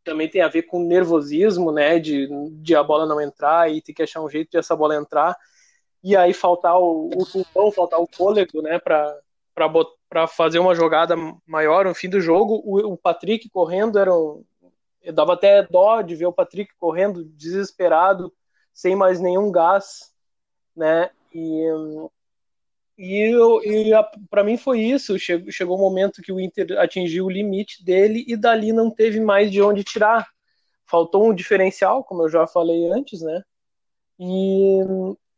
também 0.05 0.29
tem 0.29 0.43
a 0.43 0.49
ver 0.49 0.63
com 0.65 0.85
nervosismo, 0.85 1.73
né, 1.73 1.99
de, 1.99 2.29
de 2.61 2.77
a 2.77 2.83
bola 2.83 3.07
não 3.07 3.21
entrar 3.21 3.73
e 3.73 3.81
ter 3.81 3.95
que 3.95 4.03
achar 4.03 4.21
um 4.21 4.29
jeito 4.29 4.51
de 4.51 4.59
essa 4.59 4.77
bola 4.77 4.95
entrar 4.95 5.37
e 6.03 6.15
aí 6.15 6.35
faltar 6.35 6.79
o, 6.79 7.09
pulmão, 7.33 7.73
faltar 7.73 7.99
o 7.99 8.07
fôlego, 8.07 8.61
né, 8.61 8.79
para 8.79 9.19
para 10.09 10.27
fazer 10.27 10.59
uma 10.59 10.75
jogada 10.75 11.15
maior 11.47 11.85
no 11.85 11.95
fim 11.95 12.09
do 12.09 12.21
jogo. 12.21 12.61
O, 12.65 12.93
o 12.93 12.97
Patrick 12.97 13.49
correndo 13.49 13.99
era 13.99 14.13
um, 14.13 14.45
dava 15.13 15.35
até 15.35 15.63
dó 15.63 16.03
de 16.03 16.17
ver 16.17 16.27
o 16.27 16.33
Patrick 16.33 16.73
correndo 16.77 17.25
desesperado, 17.25 18.33
sem 18.73 18.97
mais 18.97 19.21
nenhum 19.21 19.53
gás, 19.53 20.13
né? 20.77 21.11
E 21.33 21.65
e, 22.97 23.33
e 23.33 23.91
para 24.31 24.45
mim 24.45 24.57
foi 24.57 24.81
isso. 24.81 25.19
Chegou, 25.19 25.51
chegou 25.51 25.77
um 25.77 25.81
momento 25.81 26.23
que 26.23 26.33
o 26.33 26.41
Inter 26.41 26.79
atingiu 26.79 27.27
o 27.27 27.31
limite 27.31 27.85
dele 27.85 28.25
e 28.27 28.37
dali 28.37 28.73
não 28.73 28.91
teve 28.91 29.21
mais 29.21 29.51
de 29.51 29.61
onde 29.61 29.85
tirar. 29.85 30.29
Faltou 30.87 31.29
um 31.29 31.35
diferencial, 31.35 32.05
como 32.05 32.23
eu 32.23 32.29
já 32.29 32.47
falei 32.47 32.87
antes, 32.87 33.21
né? 33.23 33.43
E, 34.19 34.81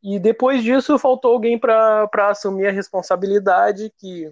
e 0.03 0.19
depois 0.19 0.63
disso 0.63 0.99
faltou 0.99 1.33
alguém 1.33 1.59
para 1.59 2.09
assumir 2.29 2.67
a 2.67 2.73
responsabilidade 2.73 3.93
que 3.99 4.31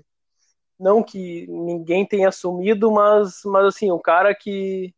não 0.78 1.02
que 1.02 1.46
ninguém 1.48 2.04
tenha 2.04 2.28
assumido, 2.28 2.90
mas, 2.90 3.40
mas 3.44 3.66
assim, 3.66 3.90
o 3.90 3.98
cara 3.98 4.34
que, 4.34 4.92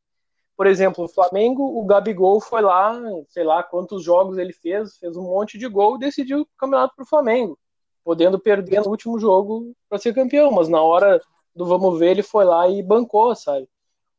por 0.56 0.66
exemplo, 0.66 1.04
o 1.04 1.08
Flamengo, 1.08 1.62
o 1.62 1.84
Gabigol 1.84 2.40
foi 2.40 2.62
lá, 2.62 2.98
sei 3.28 3.44
lá 3.44 3.62
quantos 3.62 4.02
jogos 4.02 4.38
ele 4.38 4.52
fez, 4.52 4.96
fez 4.96 5.16
um 5.16 5.22
monte 5.22 5.58
de 5.58 5.68
gol 5.68 5.96
e 5.96 6.00
decidiu 6.00 6.40
o 6.40 6.46
campeonato 6.56 6.94
para 6.96 7.04
o 7.04 7.08
Flamengo 7.08 7.58
podendo 8.06 8.38
perder 8.38 8.82
no 8.82 8.90
último 8.90 9.18
jogo 9.18 9.74
para 9.88 9.98
ser 9.98 10.14
campeão, 10.14 10.52
mas 10.52 10.68
na 10.68 10.80
hora 10.80 11.20
do 11.52 11.66
vamos 11.66 11.98
ver 11.98 12.12
ele 12.12 12.22
foi 12.22 12.44
lá 12.44 12.68
e 12.68 12.80
bancou, 12.80 13.34
sabe? 13.34 13.68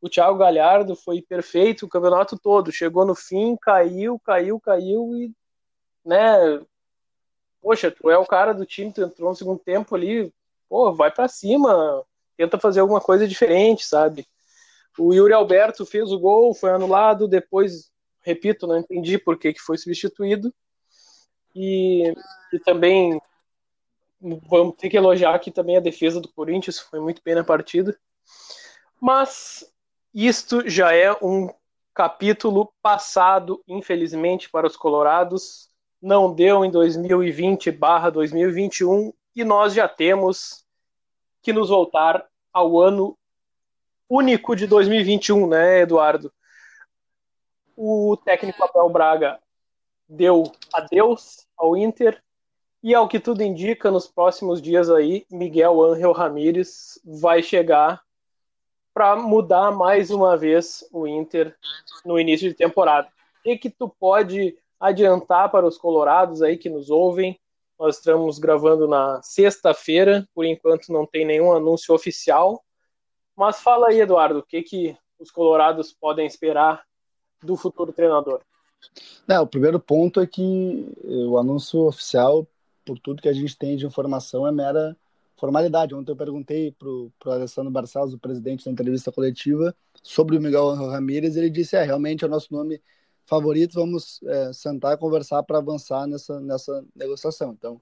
O 0.02 0.10
Thiago 0.10 0.38
Galhardo 0.38 0.94
foi 0.94 1.22
perfeito 1.22 1.86
o 1.86 1.90
campeonato 1.90 2.38
todo, 2.38 2.70
chegou 2.70 3.06
no 3.06 3.16
fim, 3.16 3.56
caiu, 3.56 4.20
caiu, 4.20 4.60
caiu 4.60 5.16
e, 5.16 5.32
né, 6.04 6.62
poxa, 7.62 7.90
tu 7.90 8.10
é 8.10 8.18
o 8.18 8.26
cara 8.26 8.54
do 8.54 8.66
time, 8.66 8.92
tu 8.92 9.04
entrou 9.04 9.30
no 9.30 9.36
segundo 9.38 9.60
tempo 9.60 9.96
ali, 9.96 10.34
pô, 10.68 10.92
vai 10.92 11.10
para 11.10 11.30
cima, 11.30 12.04
tenta 12.36 12.60
fazer 12.60 12.82
alguma 12.82 13.00
coisa 13.00 13.26
diferente, 13.26 13.86
sabe? 13.86 14.28
O 14.98 15.14
Yuri 15.14 15.34
Alberto 15.34 15.86
fez 15.86 16.12
o 16.12 16.20
gol, 16.20 16.54
foi 16.54 16.72
anulado, 16.72 17.28
depois, 17.28 17.92
repito, 18.22 18.66
não 18.66 18.78
entendi 18.78 19.18
por 19.18 19.38
que, 19.38 19.54
que 19.54 19.62
foi 19.62 19.78
substituído. 19.78 20.54
E, 21.56 22.14
e 22.54 22.60
também 22.60 23.20
vamos 24.50 24.76
ter 24.76 24.90
que 24.90 24.98
elogiar 24.98 25.36
aqui 25.36 25.52
também 25.52 25.78
a 25.78 25.82
defesa 25.82 26.20
do 26.20 26.28
Corinthians, 26.30 26.80
foi 26.80 27.00
muito 27.00 27.22
bem 27.24 27.36
na 27.36 27.44
partida. 27.44 27.96
Mas 29.00 29.72
isto 30.14 30.68
já 30.68 30.94
é 30.94 31.14
um 31.22 31.50
capítulo 31.94 32.74
passado, 32.82 33.64
infelizmente, 33.68 34.50
para 34.50 34.66
os 34.68 34.76
colorados. 34.76 35.70
Não 36.02 36.34
deu 36.34 36.64
em 36.64 36.72
2020/2021 36.72 39.14
e 39.36 39.44
nós 39.44 39.74
já 39.74 39.88
temos 39.88 40.66
que 41.42 41.54
nos 41.54 41.70
voltar 41.70 42.28
ao 42.52 42.80
ano 42.80 43.16
único 44.10 44.56
de 44.56 44.68
2021, 44.68 45.48
né, 45.48 45.82
Eduardo? 45.82 46.32
O 47.76 48.18
técnico 48.18 48.64
Abel 48.64 48.90
Braga 48.90 49.40
deu 50.08 50.52
adeus 50.74 51.46
ao 51.58 51.76
Inter 51.76 52.22
e 52.82 52.94
ao 52.94 53.08
que 53.08 53.20
tudo 53.20 53.42
indica, 53.42 53.92
nos 53.92 54.08
próximos 54.08 54.62
dias 54.62 54.90
aí, 54.90 55.26
Miguel 55.32 55.84
Ángel 55.84 56.12
Ramírez 56.12 57.00
vai 57.04 57.44
chegar 57.44 58.02
para 58.94 59.16
mudar 59.16 59.72
mais 59.72 60.10
uma 60.10 60.38
vez 60.38 60.84
o 60.92 61.06
Inter 61.08 61.56
no 62.06 62.20
início 62.20 62.50
de 62.50 62.56
temporada. 62.56 63.08
O 63.40 63.44
que, 63.44 63.58
que 63.58 63.70
tu 63.70 63.90
pode 63.90 64.58
adiantar 64.80 65.52
para 65.52 65.66
os 65.66 65.78
colorados 65.78 66.42
aí 66.42 66.58
que 66.58 66.70
nos 66.70 66.90
ouvem? 66.90 67.40
Nós 67.80 67.98
estamos 67.98 68.40
gravando 68.40 68.88
na 68.88 69.22
sexta-feira, 69.22 70.28
por 70.34 70.46
enquanto 70.46 70.92
não 70.92 71.06
tem 71.06 71.26
nenhum 71.26 71.52
anúncio 71.52 71.94
oficial. 71.94 72.64
Mas 73.38 73.62
fala 73.62 73.90
aí, 73.90 74.02
Eduardo, 74.02 74.40
o 74.40 74.44
que, 74.44 74.64
que 74.64 74.98
os 75.20 75.30
colorados 75.30 75.94
podem 75.94 76.26
esperar 76.26 76.84
do 77.44 77.56
futuro 77.56 77.94
treinador? 77.94 78.42
Não, 79.28 79.44
o 79.44 79.48
primeiro 79.48 79.80
ponto 79.80 80.20
é 80.20 80.26
que 80.26 80.92
o 81.04 81.38
anúncio 81.38 81.82
oficial, 81.82 82.48
por 82.84 82.98
tudo 83.00 83.22
que 83.22 83.30
a 83.30 83.34
gente 83.34 83.56
tem 83.56 83.78
de 83.78 83.86
informação, 83.86 84.48
é 84.48 84.52
mera 84.52 84.98
formalidade. 85.36 85.94
Ontem 85.94 86.12
eu 86.12 86.16
perguntei 86.16 86.72
para 86.72 86.90
o 86.90 87.12
Alessandro 87.26 87.72
Barcelos, 87.72 88.14
o 88.14 88.20
presidente 88.20 88.66
da 88.66 88.72
entrevista 88.72 89.12
coletiva, 89.12 89.76
sobre 90.02 90.38
o 90.38 90.42
Miguel 90.42 90.74
Ramírez, 90.74 91.38
ele 91.38 91.50
disse: 91.50 91.76
é, 91.76 91.84
realmente 91.84 92.24
é 92.24 92.28
o 92.28 92.32
nosso 92.32 92.52
nome 92.52 92.82
favorito, 93.26 93.76
vamos 93.76 94.20
é, 94.24 94.54
sentar 94.54 94.94
e 94.94 94.98
conversar 94.98 95.44
para 95.44 95.58
avançar 95.60 96.08
nessa, 96.08 96.40
nessa 96.40 96.84
negociação. 96.96 97.52
Então, 97.52 97.80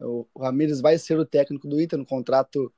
o 0.00 0.26
Ramírez 0.38 0.80
vai 0.80 0.98
ser 0.98 1.18
o 1.18 1.24
técnico 1.24 1.68
do 1.68 1.80
Inter 1.80 1.98
no 1.98 2.06
contrato, 2.06 2.72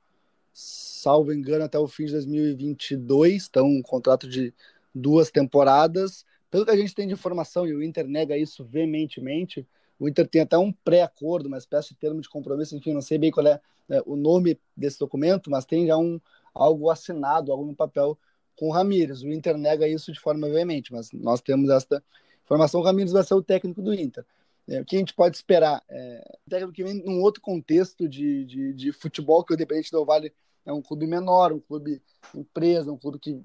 salvo 0.59 1.33
engano, 1.33 1.63
até 1.63 1.79
o 1.79 1.87
fim 1.87 2.05
de 2.05 2.11
2022, 2.11 3.47
então 3.49 3.65
um 3.65 3.81
contrato 3.81 4.27
de 4.27 4.53
duas 4.93 5.31
temporadas. 5.31 6.25
Pelo 6.51 6.65
que 6.65 6.71
a 6.71 6.75
gente 6.75 6.93
tem 6.93 7.07
de 7.07 7.13
informação, 7.13 7.65
e 7.65 7.73
o 7.73 7.81
Inter 7.81 8.07
nega 8.07 8.37
isso 8.37 8.63
veementemente, 8.65 9.65
o 9.97 10.07
Inter 10.07 10.27
tem 10.27 10.41
até 10.41 10.57
um 10.57 10.71
pré-acordo, 10.71 11.47
uma 11.47 11.57
espécie 11.57 11.89
de 11.89 11.95
termo 11.95 12.21
de 12.21 12.29
compromisso, 12.29 12.75
enfim, 12.75 12.93
não 12.93 13.01
sei 13.01 13.17
bem 13.17 13.31
qual 13.31 13.45
é, 13.47 13.59
é 13.89 14.01
o 14.05 14.15
nome 14.15 14.59
desse 14.75 14.99
documento, 14.99 15.49
mas 15.49 15.65
tem 15.65 15.87
já 15.87 15.97
um, 15.97 16.19
algo 16.53 16.89
assinado, 16.89 17.51
algo 17.51 17.65
no 17.65 17.75
papel 17.75 18.17
com 18.55 18.67
o 18.67 18.71
Ramires. 18.71 19.21
O 19.21 19.31
Inter 19.31 19.57
nega 19.57 19.87
isso 19.87 20.11
de 20.11 20.19
forma 20.19 20.49
veemente, 20.49 20.91
mas 20.91 21.11
nós 21.13 21.41
temos 21.41 21.69
esta 21.69 22.03
informação. 22.43 22.81
O 22.81 22.83
Ramires 22.83 23.11
vai 23.11 23.23
ser 23.23 23.35
o 23.35 23.43
técnico 23.43 23.81
do 23.81 23.93
Inter. 23.93 24.25
É, 24.67 24.81
o 24.81 24.85
que 24.85 24.95
a 24.95 24.99
gente 24.99 25.13
pode 25.13 25.35
esperar? 25.35 25.83
É, 25.89 26.37
um 26.45 26.49
técnico 26.49 26.73
que 26.73 26.83
vem 26.83 26.93
num 26.95 27.21
outro 27.21 27.41
contexto 27.41 28.07
de, 28.07 28.45
de, 28.45 28.73
de 28.73 28.91
futebol, 28.91 29.43
que 29.43 29.53
o 29.53 29.55
Independente 29.55 29.91
do 29.91 30.05
Vale 30.05 30.33
é 30.65 30.73
um 30.73 30.81
clube 30.81 31.07
menor, 31.07 31.51
um 31.51 31.59
clube 31.59 32.01
empresa, 32.33 32.91
um 32.91 32.97
clube 32.97 33.19
que 33.19 33.41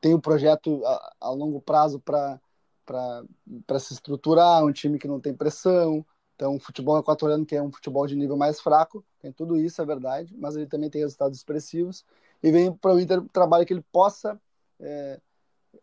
tem 0.00 0.14
um 0.14 0.20
projeto 0.20 0.84
a, 0.84 1.12
a 1.20 1.30
longo 1.30 1.60
prazo 1.60 2.00
para 2.00 2.40
para 3.66 3.78
se 3.78 3.92
estruturar, 3.92 4.64
um 4.64 4.72
time 4.72 4.98
que 4.98 5.06
não 5.06 5.20
tem 5.20 5.32
pressão. 5.32 6.04
Então, 6.34 6.56
o 6.56 6.58
futebol 6.58 6.98
equatoriano, 6.98 7.46
que 7.46 7.54
é 7.54 7.62
um 7.62 7.70
futebol 7.70 8.04
de 8.04 8.16
nível 8.16 8.36
mais 8.36 8.60
fraco, 8.60 9.04
tem 9.20 9.30
tudo 9.30 9.56
isso, 9.56 9.80
é 9.80 9.84
verdade, 9.84 10.34
mas 10.36 10.56
ele 10.56 10.66
também 10.66 10.90
tem 10.90 11.02
resultados 11.02 11.38
expressivos. 11.38 12.04
E 12.42 12.50
vem 12.50 12.72
para 12.72 12.94
o 12.94 12.98
Inter 12.98 13.20
um 13.20 13.28
trabalho 13.28 13.64
que 13.64 13.72
ele 13.72 13.84
possa 13.92 14.40
é, 14.80 15.20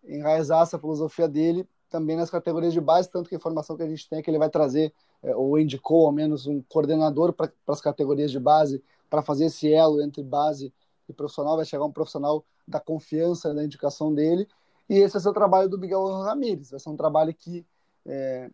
enraizar 0.03 0.63
essa 0.63 0.79
filosofia 0.79 1.29
dele 1.29 1.65
também 1.89 2.15
nas 2.15 2.29
categorias 2.29 2.73
de 2.73 2.81
base, 2.81 3.09
tanto 3.09 3.29
que 3.29 3.35
a 3.35 3.37
informação 3.37 3.77
que 3.77 3.83
a 3.83 3.87
gente 3.87 4.07
tem 4.09 4.19
é 4.19 4.21
que 4.21 4.29
ele 4.29 4.37
vai 4.37 4.49
trazer, 4.49 4.93
é, 5.23 5.35
ou 5.35 5.57
indicou 5.59 6.05
ao 6.05 6.11
menos 6.11 6.47
um 6.47 6.61
coordenador 6.63 7.33
para 7.33 7.51
as 7.67 7.81
categorias 7.81 8.31
de 8.31 8.39
base, 8.39 8.83
para 9.09 9.21
fazer 9.21 9.45
esse 9.45 9.71
elo 9.71 10.01
entre 10.01 10.21
base 10.21 10.73
e 11.07 11.13
profissional, 11.13 11.55
vai 11.55 11.65
chegar 11.65 11.85
um 11.85 11.91
profissional 11.91 12.43
da 12.67 12.79
confiança 12.79 13.53
da 13.53 13.63
indicação 13.63 14.13
dele, 14.13 14.47
e 14.89 14.95
esse 14.95 15.13
vai 15.13 15.21
ser 15.21 15.29
o 15.29 15.33
trabalho 15.33 15.69
do 15.69 15.77
Miguel 15.77 16.05
Ramírez. 16.21 16.71
Vai 16.71 16.79
ser 16.79 16.89
um 16.89 16.95
trabalho 16.95 17.33
que 17.33 17.65
é, 18.05 18.49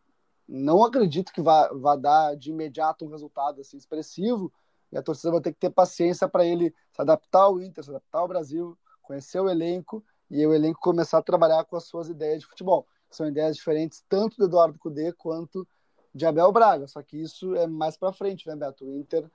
não 0.48 0.84
acredito 0.84 1.32
que 1.32 1.42
vá, 1.42 1.70
vá 1.74 1.96
dar 1.96 2.36
de 2.36 2.50
imediato 2.50 3.06
um 3.06 3.10
resultado 3.10 3.62
assim, 3.62 3.78
expressivo. 3.78 4.52
E 4.92 4.98
a 4.98 5.02
torcida 5.02 5.32
vai 5.32 5.42
ter 5.42 5.54
que 5.54 5.60
ter 5.60 5.70
paciência 5.70 6.28
para 6.28 6.46
ele 6.46 6.74
se 6.92 7.02
adaptar 7.02 7.44
ao 7.44 7.62
Inter, 7.62 7.84
se 7.84 7.90
adaptar 7.90 8.20
ao 8.20 8.28
Brasil, 8.28 8.78
conhecer 9.02 9.40
o 9.40 9.50
elenco 9.50 10.04
e 10.30 10.46
o 10.46 10.54
elenco 10.54 10.80
começar 10.80 11.20
a 11.20 11.24
trabalhar 11.24 11.64
com 11.66 11.76
as 11.76 11.86
suas 11.86 12.10
ideias 12.10 12.42
de 12.42 12.48
futebol. 12.48 12.88
São 13.16 13.28
ideias 13.28 13.56
diferentes 13.56 14.04
tanto 14.10 14.38
do 14.38 14.46
Eduardo 14.46 14.78
Cudê 14.80 15.12
quanto 15.14 15.68
de 16.14 16.26
Abel 16.26 16.52
Braga. 16.52 16.88
Só 16.88 17.02
que 17.02 17.22
isso 17.22 17.56
é 17.56 17.68
mais 17.68 17.98
para 17.98 18.14
frente, 18.14 18.48
né, 18.48 18.56
Beto? 18.56 18.86
O 18.86 18.98
Inter 18.98 19.30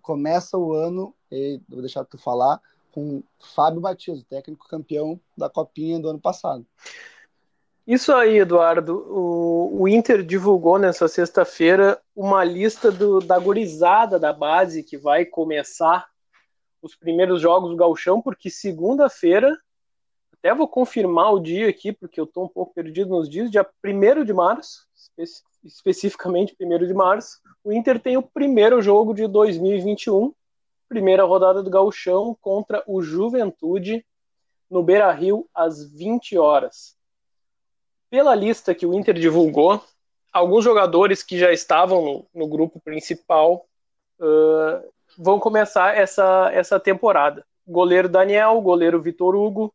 começa 0.00 0.56
o 0.56 0.72
ano, 0.72 1.14
e 1.30 1.60
vou 1.68 1.80
deixar 1.80 2.04
tu 2.04 2.18
falar, 2.18 2.60
com 2.92 3.22
Fábio 3.54 3.80
o 3.80 4.24
técnico 4.24 4.68
campeão 4.68 5.20
da 5.36 5.48
Copinha 5.48 5.98
do 5.98 6.08
ano 6.08 6.20
passado. 6.20 6.66
Isso 7.86 8.12
aí, 8.12 8.38
Eduardo. 8.38 9.04
O, 9.08 9.82
o 9.82 9.88
Inter 9.88 10.22
divulgou 10.22 10.78
nessa 10.78 11.08
sexta-feira 11.08 12.00
uma 12.14 12.44
lista 12.44 12.90
do, 12.90 13.20
da 13.20 13.38
gurizada 13.38 14.18
da 14.18 14.32
base 14.32 14.82
que 14.82 14.96
vai 14.96 15.24
começar 15.24 16.08
os 16.82 16.94
primeiros 16.94 17.40
jogos 17.40 17.70
do 17.70 17.76
Galchão, 17.76 18.22
porque 18.22 18.48
segunda-feira, 18.48 19.56
até 20.40 20.54
vou 20.54 20.66
confirmar 20.66 21.32
o 21.32 21.40
dia 21.40 21.68
aqui, 21.68 21.92
porque 21.92 22.18
eu 22.18 22.24
estou 22.24 22.44
um 22.44 22.48
pouco 22.48 22.74
perdido 22.74 23.10
nos 23.10 23.28
dias, 23.28 23.50
dia 23.50 23.66
1 23.84 24.24
de 24.24 24.32
março, 24.32 24.86
espe 25.16 25.48
especificamente 25.62 26.56
1 26.58 26.86
de 26.86 26.94
março, 26.94 27.38
o 27.62 27.70
Inter 27.70 28.00
tem 28.00 28.16
o 28.16 28.22
primeiro 28.22 28.80
jogo 28.80 29.12
de 29.12 29.26
2021 29.26 30.34
primeira 30.90 31.22
rodada 31.22 31.62
do 31.62 31.70
Gauchão 31.70 32.36
contra 32.40 32.82
o 32.84 33.00
Juventude 33.00 34.04
no 34.68 34.82
Beira 34.82 35.10
Rio 35.12 35.48
às 35.54 35.84
20 35.84 36.36
horas. 36.36 36.96
Pela 38.10 38.34
lista 38.34 38.74
que 38.74 38.84
o 38.84 38.92
Inter 38.92 39.14
divulgou, 39.14 39.80
alguns 40.32 40.64
jogadores 40.64 41.22
que 41.22 41.38
já 41.38 41.52
estavam 41.52 42.04
no, 42.04 42.26
no 42.34 42.48
grupo 42.48 42.80
principal 42.80 43.64
uh, 44.18 44.92
vão 45.16 45.38
começar 45.38 45.96
essa, 45.96 46.50
essa 46.52 46.80
temporada. 46.80 47.46
Goleiro 47.64 48.08
Daniel, 48.08 48.60
goleiro 48.60 49.00
Vitor 49.00 49.36
Hugo, 49.36 49.72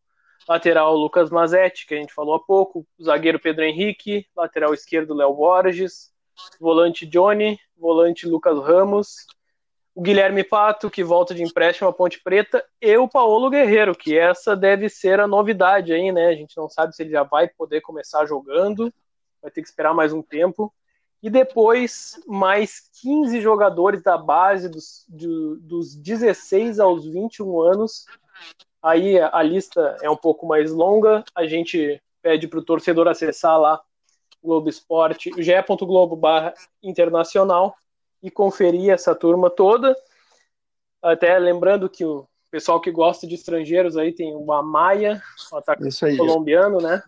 lateral 0.48 0.96
Lucas 0.96 1.30
Mazetti, 1.30 1.86
que 1.86 1.96
a 1.96 1.98
gente 1.98 2.14
falou 2.14 2.36
há 2.36 2.40
pouco, 2.40 2.86
zagueiro 3.02 3.40
Pedro 3.40 3.64
Henrique, 3.64 4.28
lateral 4.36 4.74
esquerdo 4.74 5.14
Léo 5.14 5.34
Borges, 5.34 6.12
volante 6.60 7.06
Johnny, 7.06 7.60
volante 7.78 8.28
Lucas 8.28 8.58
Ramos, 8.60 9.26
o 9.96 10.02
Guilherme 10.02 10.44
Pato, 10.44 10.92
que 10.92 11.04
volta 11.04 11.34
de 11.34 11.42
empréstimo 11.42 11.88
à 11.88 11.94
Ponte 11.94 12.22
Preta, 12.22 12.64
e 12.82 12.98
o 12.98 13.08
Paulo 13.08 13.50
Guerreiro, 13.50 13.96
que 13.96 14.18
essa 14.18 14.56
deve 14.56 14.90
ser 14.90 15.22
a 15.22 15.28
novidade 15.28 15.94
aí, 15.94 16.12
né? 16.12 16.28
A 16.28 16.36
gente 16.36 16.56
não 16.58 16.70
sabe 16.70 16.94
se 16.94 17.02
ele 17.02 17.12
já 17.12 17.24
vai 17.24 17.48
poder 17.48 17.80
começar 17.80 18.26
jogando, 18.26 18.94
vai 19.42 19.50
ter 19.50 19.62
que 19.62 19.70
esperar 19.70 19.94
mais 19.94 20.12
um 20.12 20.22
tempo. 20.22 20.74
E 21.24 21.30
depois, 21.30 22.22
mais 22.28 22.90
15 23.02 23.40
jogadores 23.40 24.04
da 24.04 24.18
base 24.18 24.68
dos, 24.68 25.06
de, 25.08 25.28
dos 25.62 25.96
16 25.96 26.80
aos 26.80 27.06
21 27.06 27.62
anos. 27.62 28.06
Aí 28.86 29.20
a 29.20 29.42
lista 29.42 29.98
é 30.04 30.08
um 30.08 30.16
pouco 30.16 30.46
mais 30.46 30.72
longa, 30.72 31.24
a 31.34 31.48
gente 31.48 32.00
pede 32.22 32.48
para 32.48 32.60
o 32.60 32.64
torcedor 32.64 33.08
acessar 33.08 33.60
lá 33.60 33.82
Globo 34.44 34.70
Esporte, 34.70 35.32
ge.globo 35.40 36.16
barra 36.16 36.54
internacional 36.84 37.76
e 38.22 38.30
conferir 38.30 38.92
essa 38.92 39.16
turma 39.16 39.50
toda. 39.50 39.96
Até 41.02 41.36
lembrando 41.40 41.90
que 41.90 42.06
o 42.06 42.28
pessoal 42.52 42.80
que 42.80 42.92
gosta 42.92 43.26
de 43.26 43.34
estrangeiros 43.34 43.98
aí 43.98 44.14
tem 44.14 44.36
o 44.36 44.54
Amaya, 44.54 45.20
o 45.52 45.58
atacante 45.58 46.16
colombiano, 46.16 46.80
né? 46.80 47.02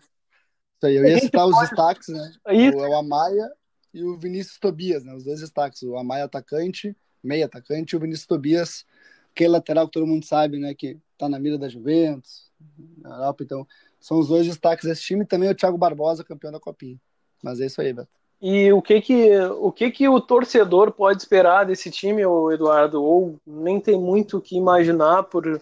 Isso 0.78 0.86
aí, 0.86 0.96
eu 0.96 1.04
ia 1.04 1.20
citar 1.20 1.44
pode... 1.44 1.54
os 1.54 1.60
destaques, 1.60 2.08
né? 2.08 2.32
Aí... 2.44 2.70
O, 2.70 2.84
é 2.84 2.88
o 2.88 2.96
Amaya 2.96 3.48
e 3.94 4.02
o 4.02 4.18
Vinícius 4.18 4.58
Tobias, 4.58 5.04
né? 5.04 5.14
Os 5.14 5.22
dois 5.22 5.38
destaques. 5.38 5.80
O 5.82 5.96
Amaya 5.96 6.24
atacante, 6.24 6.96
meio 7.22 7.46
atacante, 7.46 7.94
e 7.94 7.96
o 7.96 8.00
Vinícius 8.00 8.26
Tobias, 8.26 8.84
que 9.32 9.44
é 9.44 9.48
lateral 9.48 9.86
que 9.86 9.92
todo 9.92 10.08
mundo 10.08 10.24
sabe, 10.24 10.58
né? 10.58 10.74
Que 10.74 10.98
tá 11.18 11.28
na 11.28 11.38
mira 11.38 11.58
da 11.58 11.68
Juventus, 11.68 12.50
na 12.98 13.16
Europa, 13.16 13.42
então 13.42 13.66
são 14.00 14.18
os 14.18 14.28
dois 14.28 14.46
destaques 14.46 14.86
desse 14.86 15.02
time. 15.02 15.26
Também 15.26 15.50
o 15.50 15.54
Thiago 15.54 15.76
Barbosa, 15.76 16.24
campeão 16.24 16.52
da 16.52 16.60
Copinha. 16.60 16.98
Mas 17.42 17.60
é 17.60 17.66
isso 17.66 17.80
aí, 17.80 17.92
Beto. 17.92 18.08
E 18.40 18.72
o 18.72 18.80
que 18.80 19.00
que 19.00 19.36
o 19.36 19.72
que 19.72 19.90
que 19.90 20.08
o 20.08 20.20
torcedor 20.20 20.92
pode 20.92 21.20
esperar 21.20 21.66
desse 21.66 21.90
time, 21.90 22.22
Eduardo? 22.22 23.02
Ou 23.02 23.36
nem 23.44 23.80
tem 23.80 23.98
muito 24.00 24.38
o 24.38 24.40
que 24.40 24.56
imaginar 24.56 25.24
por 25.24 25.60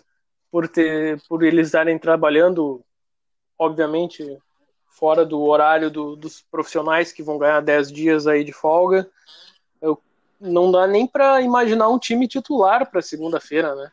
por 0.51 0.69
ter 0.69 1.21
por 1.27 1.43
eles 1.43 1.69
estarem 1.69 1.99
trabalhando, 1.99 2.85
obviamente 3.59 4.39
fora 4.87 5.25
do 5.27 5.43
horário 5.43 5.91
do, 5.91 6.17
dos 6.17 6.41
profissionais 6.51 7.13
que 7.13 7.23
vão 7.23 7.39
ganhar 7.39 7.61
10 7.61 7.93
dias 7.93 8.27
aí 8.27 8.43
de 8.45 8.53
folga. 8.53 9.09
Eu, 9.81 10.01
não 10.41 10.71
dá 10.71 10.87
nem 10.87 11.07
para 11.07 11.41
imaginar 11.43 11.89
um 11.89 11.99
time 11.99 12.27
titular 12.27 12.91
para 12.91 13.03
segunda-feira, 13.03 13.75
né? 13.75 13.91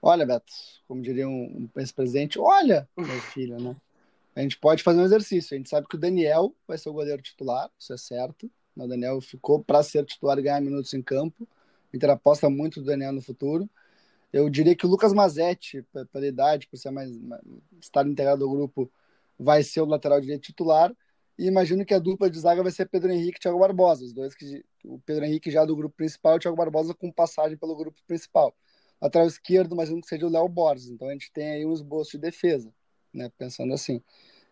Olha, 0.00 0.26
Beto, 0.26 0.52
como 0.86 1.02
diria 1.02 1.28
um, 1.28 1.68
um 1.74 1.80
ex-presidente, 1.80 2.38
olha, 2.38 2.88
meu 2.96 3.20
filho, 3.20 3.60
né? 3.60 3.76
a 4.36 4.42
gente 4.42 4.58
pode 4.58 4.82
fazer 4.82 5.00
um 5.00 5.04
exercício. 5.04 5.54
A 5.54 5.56
gente 5.56 5.70
sabe 5.70 5.88
que 5.88 5.96
o 5.96 5.98
Daniel 5.98 6.54
vai 6.68 6.76
ser 6.76 6.90
o 6.90 6.92
goleiro 6.92 7.22
titular, 7.22 7.70
isso 7.78 7.92
é 7.92 7.96
certo. 7.96 8.50
O 8.76 8.86
Daniel 8.86 9.20
ficou 9.22 9.64
para 9.64 9.82
ser 9.82 10.04
titular 10.04 10.38
e 10.38 10.42
ganhar 10.42 10.60
minutos 10.60 10.92
em 10.92 11.00
campo. 11.00 11.48
O 11.92 11.96
Inter 11.96 12.10
aposta 12.10 12.50
muito 12.50 12.80
no 12.80 12.86
Daniel 12.86 13.12
no 13.12 13.22
futuro. 13.22 13.68
Eu 14.30 14.50
diria 14.50 14.76
que 14.76 14.84
o 14.84 14.88
Lucas 14.88 15.14
Mazetti, 15.14 15.82
pela 16.12 16.26
idade, 16.26 16.66
por 16.68 16.76
ser 16.76 16.90
mais, 16.90 17.10
estar 17.80 18.06
integrado 18.06 18.44
ao 18.44 18.50
grupo, 18.50 18.90
vai 19.38 19.62
ser 19.62 19.80
o 19.80 19.86
lateral 19.86 20.20
direito 20.20 20.42
titular. 20.42 20.94
E 21.38 21.46
imagino 21.46 21.86
que 21.86 21.94
a 21.94 21.98
dupla 21.98 22.28
de 22.28 22.38
zaga 22.38 22.62
vai 22.62 22.72
ser 22.72 22.86
Pedro 22.88 23.10
Henrique 23.10 23.38
e 23.38 23.40
Thiago 23.40 23.58
Barbosa, 23.58 24.04
os 24.04 24.12
dois 24.12 24.34
que 24.34 24.62
o 24.84 24.98
Pedro 25.00 25.24
Henrique 25.24 25.50
já 25.50 25.64
do 25.64 25.74
grupo 25.74 25.96
principal 25.96 26.36
o 26.36 26.38
Thiago 26.38 26.56
Barbosa 26.56 26.94
com 26.94 27.10
passagem 27.10 27.56
pelo 27.56 27.74
grupo 27.74 27.98
principal. 28.06 28.54
Lateral 29.00 29.26
esquerdo, 29.26 29.74
imagino 29.74 30.00
que 30.00 30.08
seja 30.08 30.26
o 30.26 30.30
Léo 30.30 30.48
Borges. 30.48 30.88
Então 30.88 31.08
a 31.08 31.12
gente 31.12 31.30
tem 31.32 31.50
aí 31.50 31.66
um 31.66 31.72
esboço 31.72 32.12
de 32.12 32.18
defesa, 32.18 32.72
né? 33.12 33.30
Pensando 33.36 33.72
assim. 33.74 34.02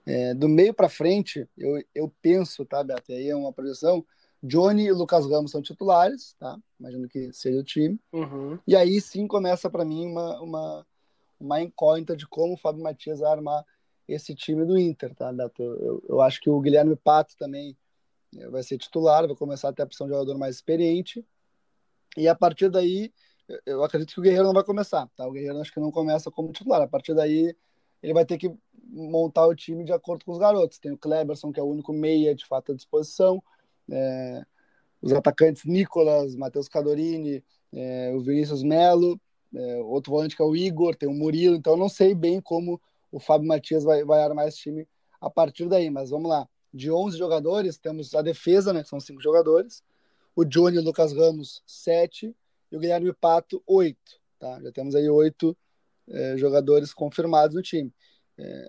É, 0.07 0.35
do 0.35 0.49
meio 0.49 0.75
para 0.75 0.89
frente, 0.89 1.49
eu, 1.57 1.83
eu 1.95 2.13
penso, 2.21 2.65
tá, 2.65 2.85
Beto? 2.85 3.11
E 3.11 3.15
aí 3.15 3.29
é 3.29 3.37
uma 3.37 3.53
projeção. 3.53 4.05
Johnny 4.43 4.85
e 4.85 4.93
Lucas 4.93 5.25
Ramos 5.25 5.51
são 5.51 5.63
titulares, 5.63 6.35
tá? 6.39 6.59
Imagino 6.79 7.09
que 7.09 7.33
seja 7.33 7.59
o 7.59 7.65
time. 7.65 7.99
Uhum. 8.13 8.59
E 8.67 8.77
aí 8.77 9.01
sim 9.01 9.27
começa 9.27 9.71
para 9.71 9.85
mim 9.85 10.07
uma, 10.07 10.41
uma, 10.43 10.87
uma 11.41 11.63
incógnita 11.63 12.15
de 12.15 12.27
como 12.27 12.53
o 12.53 12.59
Fábio 12.59 12.83
Matias 12.83 13.21
vai 13.21 13.33
armar 13.33 13.65
esse 14.07 14.35
time 14.35 14.67
do 14.67 14.79
Inter, 14.79 15.15
tá, 15.15 15.33
Beto? 15.33 15.63
Eu, 15.63 16.05
eu 16.07 16.21
acho 16.21 16.39
que 16.41 16.51
o 16.51 16.61
Guilherme 16.61 16.95
Pato 16.95 17.35
também 17.39 17.75
é, 18.37 18.49
vai 18.49 18.63
ser 18.63 18.77
titular, 18.77 19.27
vai 19.27 19.35
começar 19.35 19.71
a 19.71 19.73
ter 19.73 19.81
a 19.81 19.87
opção 19.87 20.07
de 20.07 20.13
jogador 20.13 20.37
mais 20.37 20.57
experiente. 20.57 21.25
E 22.17 22.29
a 22.29 22.35
partir 22.35 22.71
daí, 22.71 23.13
eu 23.67 23.85
acredito 23.85 24.13
que 24.15 24.21
o 24.21 24.23
Guerreiro 24.23 24.47
não 24.47 24.55
vai 24.55 24.65
começar, 24.65 25.09
tá? 25.17 25.27
O 25.27 25.33
Guerreiro 25.33 25.61
acho 25.61 25.73
que 25.73 25.81
não 25.81 25.91
começa 25.91 26.31
como 26.31 26.53
titular. 26.53 26.81
A 26.81 26.89
partir 26.89 27.15
daí, 27.15 27.55
ele 28.03 28.15
vai 28.15 28.25
ter 28.25 28.39
que 28.39 28.53
montar 28.89 29.47
o 29.47 29.55
time 29.55 29.85
de 29.85 29.93
acordo 29.93 30.25
com 30.25 30.33
os 30.33 30.39
garotos. 30.39 30.79
Tem 30.79 30.93
o 30.93 30.99
Kleberson, 30.99 31.53
que 31.53 31.61
é 31.61 31.63
o 31.63 31.67
único 31.67 31.93
meia 31.93 32.35
de 32.35 32.47
fato 32.47 32.73
à 32.73 32.75
disposição. 32.75 33.43
É, 33.91 34.43
os 35.03 35.13
atacantes 35.13 35.65
Nicolas, 35.65 36.35
Matheus 36.35 36.69
Cadorini, 36.69 37.45
é, 37.73 38.13
o 38.15 38.21
Vinícius 38.21 38.63
Melo, 38.63 39.21
é, 39.55 39.77
outro 39.83 40.13
volante 40.13 40.37
que 40.37 40.43
é 40.43 40.45
o 40.45 40.57
Igor, 40.57 40.95
tem 40.95 41.09
o 41.09 41.15
Murilo. 41.15 41.57
Então, 41.57 41.75
eu 41.75 41.79
não 41.79 41.89
sei 41.89 42.15
bem 42.15 42.41
como 42.41 42.81
o 43.13 43.21
Fábio 43.21 43.47
Matias 43.47 43.85
vai, 43.85 44.05
vai 44.05 44.23
armar 44.23 44.49
esse 44.49 44.59
time 44.59 44.89
a 45.21 45.29
partir 45.29 45.69
daí. 45.69 45.91
Mas 45.91 46.11
vamos 46.11 46.29
lá. 46.29 46.49
De 46.73 46.91
11 46.91 47.17
jogadores, 47.17 47.79
temos 47.79 48.15
a 48.15 48.23
defesa, 48.23 48.73
né, 48.73 48.83
que 48.83 48.89
são 48.89 48.99
cinco 48.99 49.23
jogadores. 49.23 49.83
O 50.35 50.45
Johnny 50.45 50.77
e 50.77 50.81
o 50.81 50.83
Lucas 50.83 51.13
Ramos, 51.13 51.63
sete. 51.67 52.35
E 52.75 52.77
o 52.77 52.81
Guilherme 52.81 53.13
Pato, 53.13 53.63
oito. 53.69 54.21
Tá? 54.37 54.61
Já 54.61 54.73
temos 54.73 54.97
aí 54.97 55.09
oito 55.09 55.57
é, 56.09 56.37
jogadores 56.37 56.93
confirmados 56.93 57.55
no 57.55 57.63
time. 57.63 57.95
É, 58.37 58.69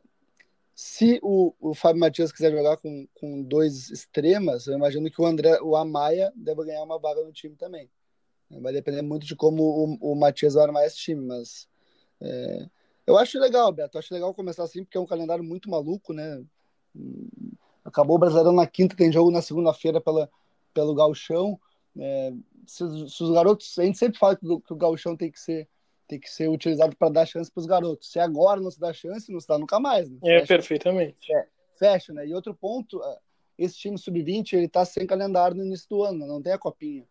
se 0.75 1.19
o, 1.23 1.55
o 1.59 1.73
Fábio 1.73 2.01
Matias 2.01 2.31
quiser 2.31 2.51
jogar 2.51 2.77
com, 2.77 3.07
com 3.15 3.41
dois 3.41 3.89
extremas, 3.89 4.67
eu 4.67 4.75
imagino 4.75 5.09
que 5.09 5.19
o 5.19 5.25
André, 5.25 5.59
o 5.59 5.75
Amaia 5.75 6.31
deve 6.35 6.65
ganhar 6.65 6.83
uma 6.83 6.99
vaga 6.99 7.23
no 7.23 7.33
time 7.33 7.55
também. 7.55 7.89
Vai 8.61 8.71
depender 8.71 9.01
muito 9.01 9.25
de 9.25 9.35
como 9.35 9.63
o, 9.63 10.11
o 10.11 10.15
Matias 10.15 10.53
vai 10.53 10.65
armar 10.65 10.85
esse 10.85 10.97
time, 10.97 11.25
mas 11.25 11.67
é, 12.21 12.69
eu 13.07 13.17
acho 13.17 13.39
legal, 13.39 13.71
Beto. 13.71 13.97
Acho 13.97 14.13
legal 14.13 14.35
começar 14.35 14.65
assim, 14.65 14.83
porque 14.83 14.99
é 14.99 15.01
um 15.01 15.07
calendário 15.07 15.43
muito 15.43 15.67
maluco, 15.67 16.13
né? 16.13 16.45
Acabou 17.83 18.17
o 18.17 18.19
Brasileirão 18.19 18.53
na 18.53 18.67
quinta, 18.67 18.95
tem 18.95 19.11
jogo 19.11 19.31
na 19.31 19.41
segunda-feira 19.41 19.99
pelo 19.99 20.93
Galchão. 20.93 21.59
É, 21.97 22.33
se, 22.65 23.09
se, 23.09 23.23
os 23.23 23.31
garotos, 23.31 23.77
a 23.79 23.83
gente 23.83 23.97
sempre 23.97 24.19
fala 24.19 24.35
que, 24.35 24.45
que 24.45 24.73
o 24.73 24.75
Galchão 24.75 25.15
tem 25.15 25.31
que 25.31 25.39
ser 25.39 25.67
tem 26.07 26.19
que 26.19 26.29
ser 26.29 26.47
utilizado 26.49 26.95
para 26.95 27.09
dar 27.09 27.25
chance 27.25 27.51
para 27.51 27.61
os 27.61 27.65
garotos. 27.65 28.11
Se 28.11 28.19
agora 28.19 28.61
não 28.61 28.69
se 28.69 28.79
dá 28.79 28.93
chance, 28.93 29.31
não 29.31 29.39
se 29.39 29.47
dá 29.47 29.57
nunca 29.57 29.79
mais. 29.79 30.07
Né? 30.07 30.17
É, 30.23 30.39
fecha, 30.41 30.47
perfeitamente. 30.47 31.33
É, 31.33 31.47
fecha, 31.77 32.13
né? 32.13 32.27
E 32.27 32.33
outro 32.33 32.53
ponto, 32.53 33.03
é, 33.03 33.17
esse 33.57 33.75
time 33.75 33.97
sub-20 33.97 34.53
ele 34.53 34.65
está 34.65 34.85
sem 34.85 35.07
calendário 35.07 35.57
no 35.57 35.65
início 35.65 35.87
do 35.89 36.03
ano, 36.03 36.27
não 36.27 36.41
tem 36.41 36.53
a 36.53 36.59
copinha. 36.59 37.07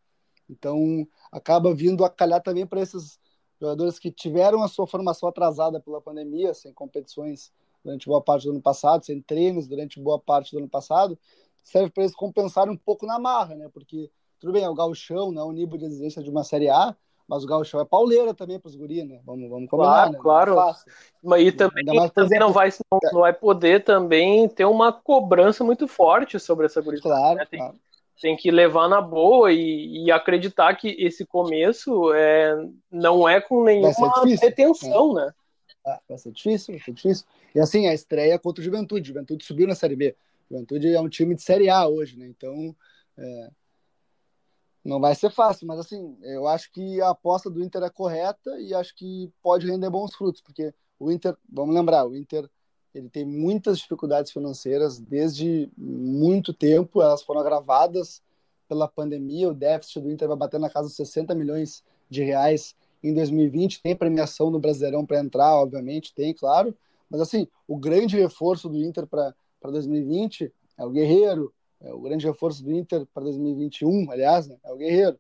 Então 0.49 1.07
acaba 1.33 1.75
vindo 1.75 2.05
a 2.05 2.11
calhar 2.11 2.42
também 2.42 2.66
para 2.66 2.81
esses 2.81 3.18
jogadores 3.61 3.99
que 3.99 4.11
tiveram 4.11 4.62
a 4.62 4.68
sua 4.68 4.87
formação 4.87 5.29
atrasada 5.29 5.81
pela 5.81 6.01
pandemia, 6.01 6.53
sem 6.55 6.73
competições 6.73 7.53
durante 7.83 8.07
boa 8.07 8.20
parte 8.20 8.44
do 8.44 8.51
ano 8.51 8.62
passado, 8.62 9.05
sem 9.05 9.20
treinos 9.20 9.66
durante 9.66 10.01
boa 10.01 10.18
parte 10.18 10.53
do 10.53 10.59
ano 10.59 10.68
passado, 10.68 11.18
serve 11.62 11.90
para 11.90 12.03
eles 12.03 12.14
compensarem 12.14 12.73
um 12.73 12.77
pouco 12.77 13.07
na 13.07 13.18
marra, 13.18 13.55
né? 13.55 13.68
Porque 13.73 14.11
tudo 14.44 14.52
bem, 14.52 14.62
é 14.62 14.68
o 14.68 14.74
gauchão, 14.74 15.33
não 15.33 15.42
é 15.42 15.44
o 15.46 15.52
nível 15.52 15.78
de 15.78 15.87
exigência 15.87 16.22
de 16.22 16.28
uma 16.28 16.44
Série 16.44 16.68
A, 16.68 16.94
mas 17.26 17.44
o 17.44 17.46
gauchão 17.46 17.80
é 17.80 17.85
pauleira 17.87 18.35
também 18.35 18.61
para 18.61 18.68
os 18.68 18.76
guris, 18.76 19.02
né? 19.02 19.18
Vamos, 19.24 19.48
vamos 19.48 19.70
combinar, 19.70 20.12
claro, 20.18 20.54
né? 20.54 20.62
Claro, 20.62 20.76
Mas 21.22 21.46
e 21.46 21.52
também, 21.52 22.11
também 22.11 22.38
não, 22.38 22.52
vai, 22.52 22.68
não, 22.92 22.98
não, 23.11 23.20
vai 23.22 23.33
poder 23.33 23.83
também 23.85 24.46
ter 24.46 24.66
uma 24.66 24.92
cobrança 24.92 25.64
muito 25.64 25.88
forte 25.88 26.38
sobre 26.38 26.66
essa 26.66 26.83
gurizada. 26.83 27.14
Claro, 27.14 27.38
né? 27.38 27.46
tem, 27.50 27.59
claro. 27.59 27.74
tem, 28.20 28.37
que 28.37 28.50
levar 28.50 28.87
na 28.87 29.00
boa 29.00 29.50
e, 29.50 30.04
e, 30.04 30.12
acreditar 30.12 30.74
que 30.74 30.88
esse 30.98 31.24
começo 31.24 32.12
é, 32.12 32.54
não 32.92 33.26
é 33.26 33.40
com 33.40 33.64
nenhuma 33.64 34.24
retenção, 34.38 35.14
né? 35.14 35.24
né? 35.24 35.33
Ah, 35.87 36.00
vai 36.07 36.18
ser 36.18 36.33
difícil, 36.33 36.74
vai 36.74 36.85
ser 36.85 36.92
difícil. 36.92 37.26
E 37.54 37.61
assim, 37.61 37.87
a 37.87 37.94
estreia 37.94 38.38
contra 38.38 38.61
o 38.61 38.64
Juventude. 38.64 39.09
Juventude 39.09 39.42
subiu 39.42 39.66
na 39.66 39.74
Série 39.74 39.96
B. 39.96 40.14
Juventude 40.50 40.94
é 40.94 41.00
um 41.00 41.09
time 41.09 41.35
de 41.35 41.40
Série 41.40 41.70
A 41.70 41.88
hoje, 41.88 42.18
né? 42.18 42.26
Então, 42.26 42.76
é, 43.16 43.48
não 44.85 45.01
vai 45.01 45.14
ser 45.14 45.31
fácil, 45.31 45.66
mas 45.66 45.81
assim, 45.81 46.16
eu 46.23 46.47
acho 46.47 46.70
que 46.70 47.01
a 47.01 47.11
aposta 47.11 47.49
do 47.49 47.62
Inter 47.62 47.83
é 47.83 47.90
correta 47.90 48.61
e 48.61 48.75
acho 48.75 48.94
que 48.94 49.33
pode 49.42 49.66
render 49.66 49.88
bons 49.88 50.14
frutos, 50.14 50.42
porque 50.42 50.75
o 50.99 51.11
Inter, 51.11 51.37
vamos 51.51 51.75
lembrar, 51.75 52.07
o 52.07 52.14
Inter 52.14 52.49
ele 52.94 53.09
tem 53.09 53.25
muitas 53.25 53.79
dificuldades 53.79 54.31
financeiras 54.31 55.01
desde 55.01 55.70
muito 55.77 56.53
tempo, 56.53 57.03
elas 57.03 57.23
foram 57.23 57.40
agravadas 57.40 58.23
pela 58.68 58.87
pandemia, 58.87 59.49
o 59.49 59.55
déficit 59.55 60.01
do 60.01 60.11
Inter 60.11 60.29
vai 60.29 60.37
bater 60.37 60.61
na 60.61 60.70
casa 60.70 60.88
de 60.88 60.94
60 60.94 61.35
milhões 61.35 61.83
de 62.09 62.23
reais 62.23 62.77
em 63.03 63.12
2020, 63.12 63.83
tem 63.83 63.97
premiação 63.97 64.51
no 64.51 64.61
Brasileirão 64.61 65.05
para 65.05 65.18
entrar, 65.18 65.57
obviamente, 65.57 66.14
tem, 66.14 66.33
claro, 66.33 66.77
mas 67.11 67.20
assim, 67.20 67.49
o 67.66 67.77
grande 67.77 68.16
reforço 68.16 68.68
do 68.68 68.83
Inter 68.83 69.07
para 69.07 69.35
2020 69.62 70.53
é 70.79 70.85
o 70.85 70.90
Guerreiro, 70.90 71.53
é 71.85 71.92
o 71.92 72.01
grande 72.01 72.27
reforço 72.27 72.64
do 72.64 72.73
Inter 72.73 73.07
para 73.12 73.25
2021, 73.25 74.11
aliás, 74.11 74.49
né, 74.49 74.57
é 74.64 74.73
o 74.73 74.77
Guerreiro, 74.77 75.18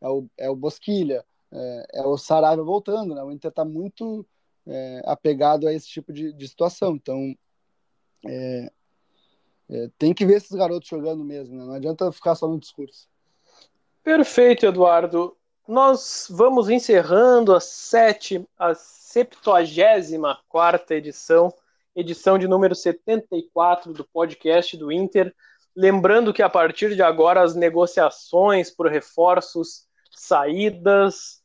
é 0.00 0.08
o, 0.08 0.26
é 0.36 0.50
o 0.50 0.56
Bosquilha, 0.56 1.24
é, 1.52 1.86
é 1.94 2.02
o 2.02 2.18
Saraiva 2.18 2.62
voltando, 2.62 3.14
né? 3.14 3.22
O 3.22 3.30
Inter 3.30 3.48
está 3.48 3.64
muito 3.64 4.26
é, 4.66 5.00
apegado 5.04 5.66
a 5.66 5.72
esse 5.72 5.88
tipo 5.88 6.12
de, 6.12 6.32
de 6.32 6.48
situação. 6.48 6.96
Então, 6.96 7.34
é, 8.26 8.70
é, 9.70 9.90
tem 9.98 10.14
que 10.14 10.26
ver 10.26 10.36
esses 10.36 10.52
garotos 10.52 10.88
jogando 10.88 11.24
mesmo, 11.24 11.56
né? 11.56 11.64
Não 11.64 11.74
adianta 11.74 12.12
ficar 12.12 12.34
só 12.34 12.46
no 12.46 12.58
discurso. 12.58 13.08
Perfeito, 14.02 14.66
Eduardo. 14.66 15.34
Nós 15.66 16.28
vamos 16.30 16.68
encerrando 16.68 17.54
a, 17.54 17.60
sete, 17.60 18.46
a 18.56 18.74
74 18.74 20.94
edição, 20.94 21.52
edição 21.94 22.38
de 22.38 22.46
número 22.46 22.74
74 22.74 23.92
do 23.92 24.04
podcast 24.04 24.76
do 24.76 24.92
Inter. 24.92 25.34
Lembrando 25.76 26.32
que 26.32 26.42
a 26.42 26.48
partir 26.48 26.94
de 26.94 27.02
agora 27.02 27.42
as 27.42 27.54
negociações 27.54 28.70
por 28.70 28.90
reforços, 28.90 29.86
saídas 30.10 31.42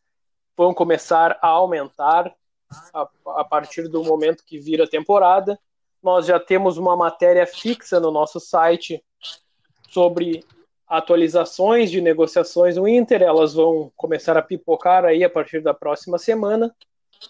vão 0.55 0.73
começar 0.73 1.37
a 1.41 1.47
aumentar 1.47 2.33
a, 2.93 3.09
a 3.27 3.43
partir 3.43 3.89
do 3.89 4.03
momento 4.03 4.45
que 4.45 4.57
vira 4.57 4.85
a 4.85 4.89
temporada. 4.89 5.59
Nós 6.01 6.25
já 6.25 6.39
temos 6.39 6.77
uma 6.77 6.95
matéria 6.95 7.45
fixa 7.45 7.99
no 7.99 8.09
nosso 8.09 8.39
site 8.39 9.03
sobre 9.89 10.45
atualizações 10.87 11.91
de 11.91 12.01
negociações 12.01 12.75
no 12.75 12.87
Inter, 12.87 13.21
elas 13.21 13.53
vão 13.53 13.91
começar 13.95 14.37
a 14.37 14.41
pipocar 14.41 15.05
aí 15.05 15.23
a 15.23 15.29
partir 15.29 15.61
da 15.61 15.73
próxima 15.73 16.17
semana. 16.17 16.73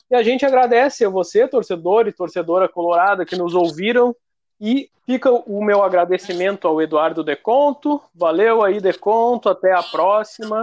E 0.10 0.16
a 0.16 0.24
gente 0.24 0.46
agradece 0.46 1.06
a 1.06 1.10
você, 1.10 1.48
torcedor 1.48 2.08
e 2.08 2.12
torcedora 2.12 2.68
colorada, 2.70 3.26
que 3.26 3.36
nos 3.36 3.54
ouviram 3.54 4.16
e 4.62 4.92
fica 5.08 5.32
o 5.32 5.64
meu 5.64 5.82
agradecimento 5.82 6.68
ao 6.68 6.80
Eduardo 6.80 7.24
Deconto. 7.24 8.00
Valeu 8.14 8.64
aí, 8.64 8.80
Deconto. 8.80 9.50
Até 9.50 9.74
a 9.74 9.82
próxima. 9.82 10.62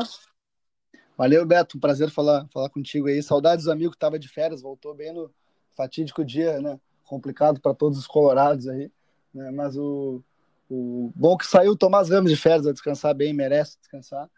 Valeu, 1.16 1.44
Beto. 1.44 1.80
Prazer 1.80 2.08
falar, 2.08 2.46
falar 2.52 2.70
contigo 2.70 3.08
aí. 3.08 3.20
Saudades 3.20 3.64
do 3.64 3.72
amigo 3.72 3.90
que 3.90 3.96
estava 3.96 4.16
de 4.16 4.28
férias, 4.28 4.62
voltou 4.62 4.94
bem 4.94 5.12
no 5.12 5.28
fatídico 5.76 6.24
dia, 6.24 6.61
né? 6.61 6.78
Complicado 7.04 7.61
para 7.61 7.74
todos 7.74 7.98
os 7.98 8.06
colorados 8.06 8.68
aí. 8.68 8.88
Né? 9.34 9.50
Mas 9.50 9.76
o, 9.76 10.22
o 10.70 11.11
bom 11.16 11.37
que 11.37 11.44
saiu 11.44 11.72
o 11.72 11.76
Tomás 11.76 12.08
Ramos 12.08 12.30
de 12.30 12.37
férias, 12.37 12.62
vai 12.62 12.72
descansar 12.72 13.12
bem, 13.16 13.34
merece 13.34 13.76
descansar. 13.80 14.30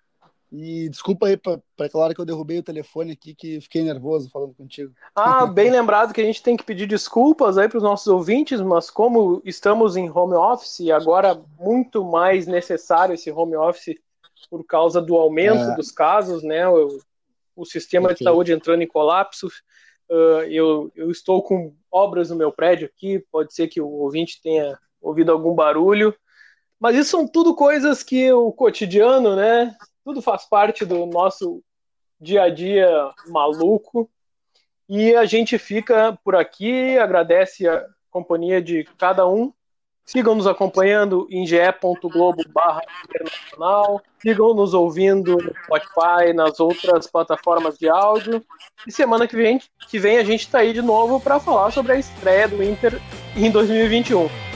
E 0.53 0.89
desculpa 0.89 1.29
aí 1.29 1.37
para 1.37 1.61
hora 1.95 2.13
que 2.13 2.21
eu 2.21 2.25
derrubei 2.25 2.59
o 2.59 2.63
telefone 2.63 3.13
aqui, 3.13 3.35
que 3.35 3.61
fiquei 3.61 3.85
nervoso 3.85 4.29
falando 4.31 4.53
contigo. 4.53 4.93
Ah, 5.15 5.47
bem 5.47 5.71
lembrado 5.71 6.13
que 6.13 6.21
a 6.21 6.25
gente 6.25 6.43
tem 6.43 6.57
que 6.57 6.65
pedir 6.65 6.87
desculpas 6.87 7.57
aí 7.57 7.69
para 7.69 7.77
os 7.77 7.85
nossos 7.85 8.09
ouvintes, 8.09 8.61
mas 8.61 8.91
como 8.91 9.41
estamos 9.45 9.97
em 9.97 10.11
home 10.11 10.35
office 10.35 10.81
e 10.81 10.91
agora 10.91 11.41
muito 11.59 12.05
mais 12.05 12.49
necessário 12.49 13.15
esse 13.15 13.31
home 13.31 13.57
office 13.57 13.95
por 14.51 14.65
causa 14.65 15.01
do 15.01 15.15
aumento 15.15 15.71
é. 15.71 15.77
dos 15.77 15.93
casos, 15.93 16.43
né? 16.43 16.69
O, 16.69 16.99
o 17.55 17.65
sistema 17.65 18.07
okay. 18.07 18.17
de 18.17 18.25
saúde 18.25 18.53
entrando 18.53 18.83
em 18.83 18.89
colapso. 18.89 19.47
Uh, 20.11 20.43
eu, 20.49 20.91
eu 20.97 21.11
estou 21.13 21.41
com 21.45 21.73
obras 21.89 22.31
no 22.31 22.37
meu 22.37 22.51
prédio 22.51 22.91
aqui, 22.93 23.25
pode 23.31 23.55
ser 23.55 23.69
que 23.69 23.81
o 23.81 23.89
ouvinte 23.89 24.41
tenha 24.43 24.77
ouvido 25.01 25.31
algum 25.31 25.55
barulho. 25.55 26.13
Mas 26.81 26.97
isso 26.97 27.11
são 27.11 27.29
tudo 27.29 27.55
coisas 27.55 28.03
que 28.03 28.33
o 28.33 28.51
cotidiano, 28.53 29.37
né? 29.37 29.77
Tudo 30.05 30.23
faz 30.23 30.45
parte 30.45 30.85
do 30.85 31.07
nosso 31.07 31.63
dia 32.21 32.43
a 32.43 32.51
dia 32.51 32.89
maluco. 33.29 34.11
E 34.89 35.15
a 35.15 35.25
gente 35.25 35.57
fica 35.57 36.19
por 36.25 36.35
aqui, 36.35 36.99
agradece 36.99 37.69
a 37.69 37.87
companhia 38.11 38.61
de 38.61 38.85
cada 38.99 39.27
um. 39.27 39.53
Sigam 40.05 40.35
nos 40.35 40.49
acompanhando 40.49 41.29
em 41.31 41.47
ge.globo 41.47 42.43
internacional. 43.05 44.03
Sigam 44.21 44.53
nos 44.53 44.75
ouvindo 44.75 45.37
no 45.37 45.55
Spotify, 45.65 46.33
nas 46.35 46.59
outras 46.59 47.07
plataformas 47.07 47.79
de 47.79 47.89
áudio. 47.89 48.45
E 48.85 48.91
semana 48.91 49.29
que 49.29 49.37
vem, 49.37 49.61
que 49.89 49.99
vem 50.01 50.19
a 50.19 50.25
gente 50.25 50.41
está 50.41 50.59
aí 50.59 50.73
de 50.73 50.83
novo 50.83 51.21
para 51.21 51.39
falar 51.39 51.71
sobre 51.71 51.93
a 51.93 51.97
estreia 51.97 52.49
do 52.49 52.61
Inter 52.61 53.01
em 53.37 53.49
2021. 53.51 54.50